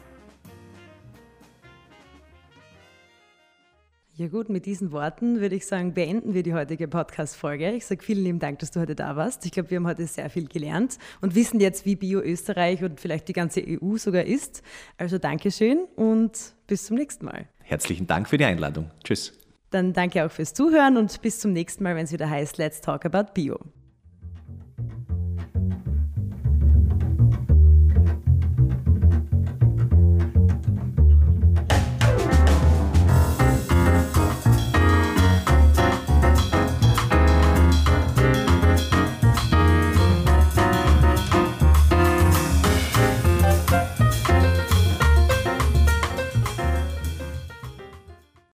Ja 4.13 4.27
gut, 4.27 4.49
mit 4.49 4.67
diesen 4.67 4.91
Worten 4.91 5.41
würde 5.41 5.55
ich 5.55 5.65
sagen, 5.65 5.95
beenden 5.95 6.35
wir 6.35 6.43
die 6.43 6.53
heutige 6.53 6.87
Podcast-Folge. 6.87 7.71
Ich 7.71 7.87
sage 7.87 8.03
vielen 8.03 8.23
lieben 8.23 8.39
Dank, 8.39 8.59
dass 8.59 8.69
du 8.69 8.79
heute 8.79 8.93
da 8.93 9.15
warst. 9.15 9.47
Ich 9.47 9.51
glaube, 9.51 9.71
wir 9.71 9.77
haben 9.77 9.87
heute 9.87 10.05
sehr 10.05 10.29
viel 10.29 10.47
gelernt 10.47 10.99
und 11.21 11.33
wissen 11.33 11.59
jetzt, 11.59 11.87
wie 11.87 11.95
Bio 11.95 12.21
Österreich 12.21 12.83
und 12.83 12.99
vielleicht 12.99 13.29
die 13.29 13.33
ganze 13.33 13.63
EU 13.65 13.97
sogar 13.97 14.25
ist. 14.25 14.61
Also 14.95 15.17
Dankeschön 15.17 15.85
und 15.95 16.53
bis 16.67 16.85
zum 16.85 16.97
nächsten 16.97 17.25
Mal. 17.25 17.47
Herzlichen 17.63 18.05
Dank 18.05 18.29
für 18.29 18.37
die 18.37 18.45
Einladung. 18.45 18.91
Tschüss. 19.03 19.33
Dann 19.71 19.93
danke 19.93 20.25
auch 20.25 20.31
fürs 20.31 20.53
Zuhören 20.53 20.97
und 20.97 21.21
bis 21.21 21.39
zum 21.39 21.53
nächsten 21.53 21.83
Mal, 21.83 21.95
wenn 21.95 22.05
es 22.05 22.11
wieder 22.11 22.29
heißt 22.29 22.57
Let's 22.57 22.81
Talk 22.81 23.05
About 23.05 23.33
Bio. 23.33 23.59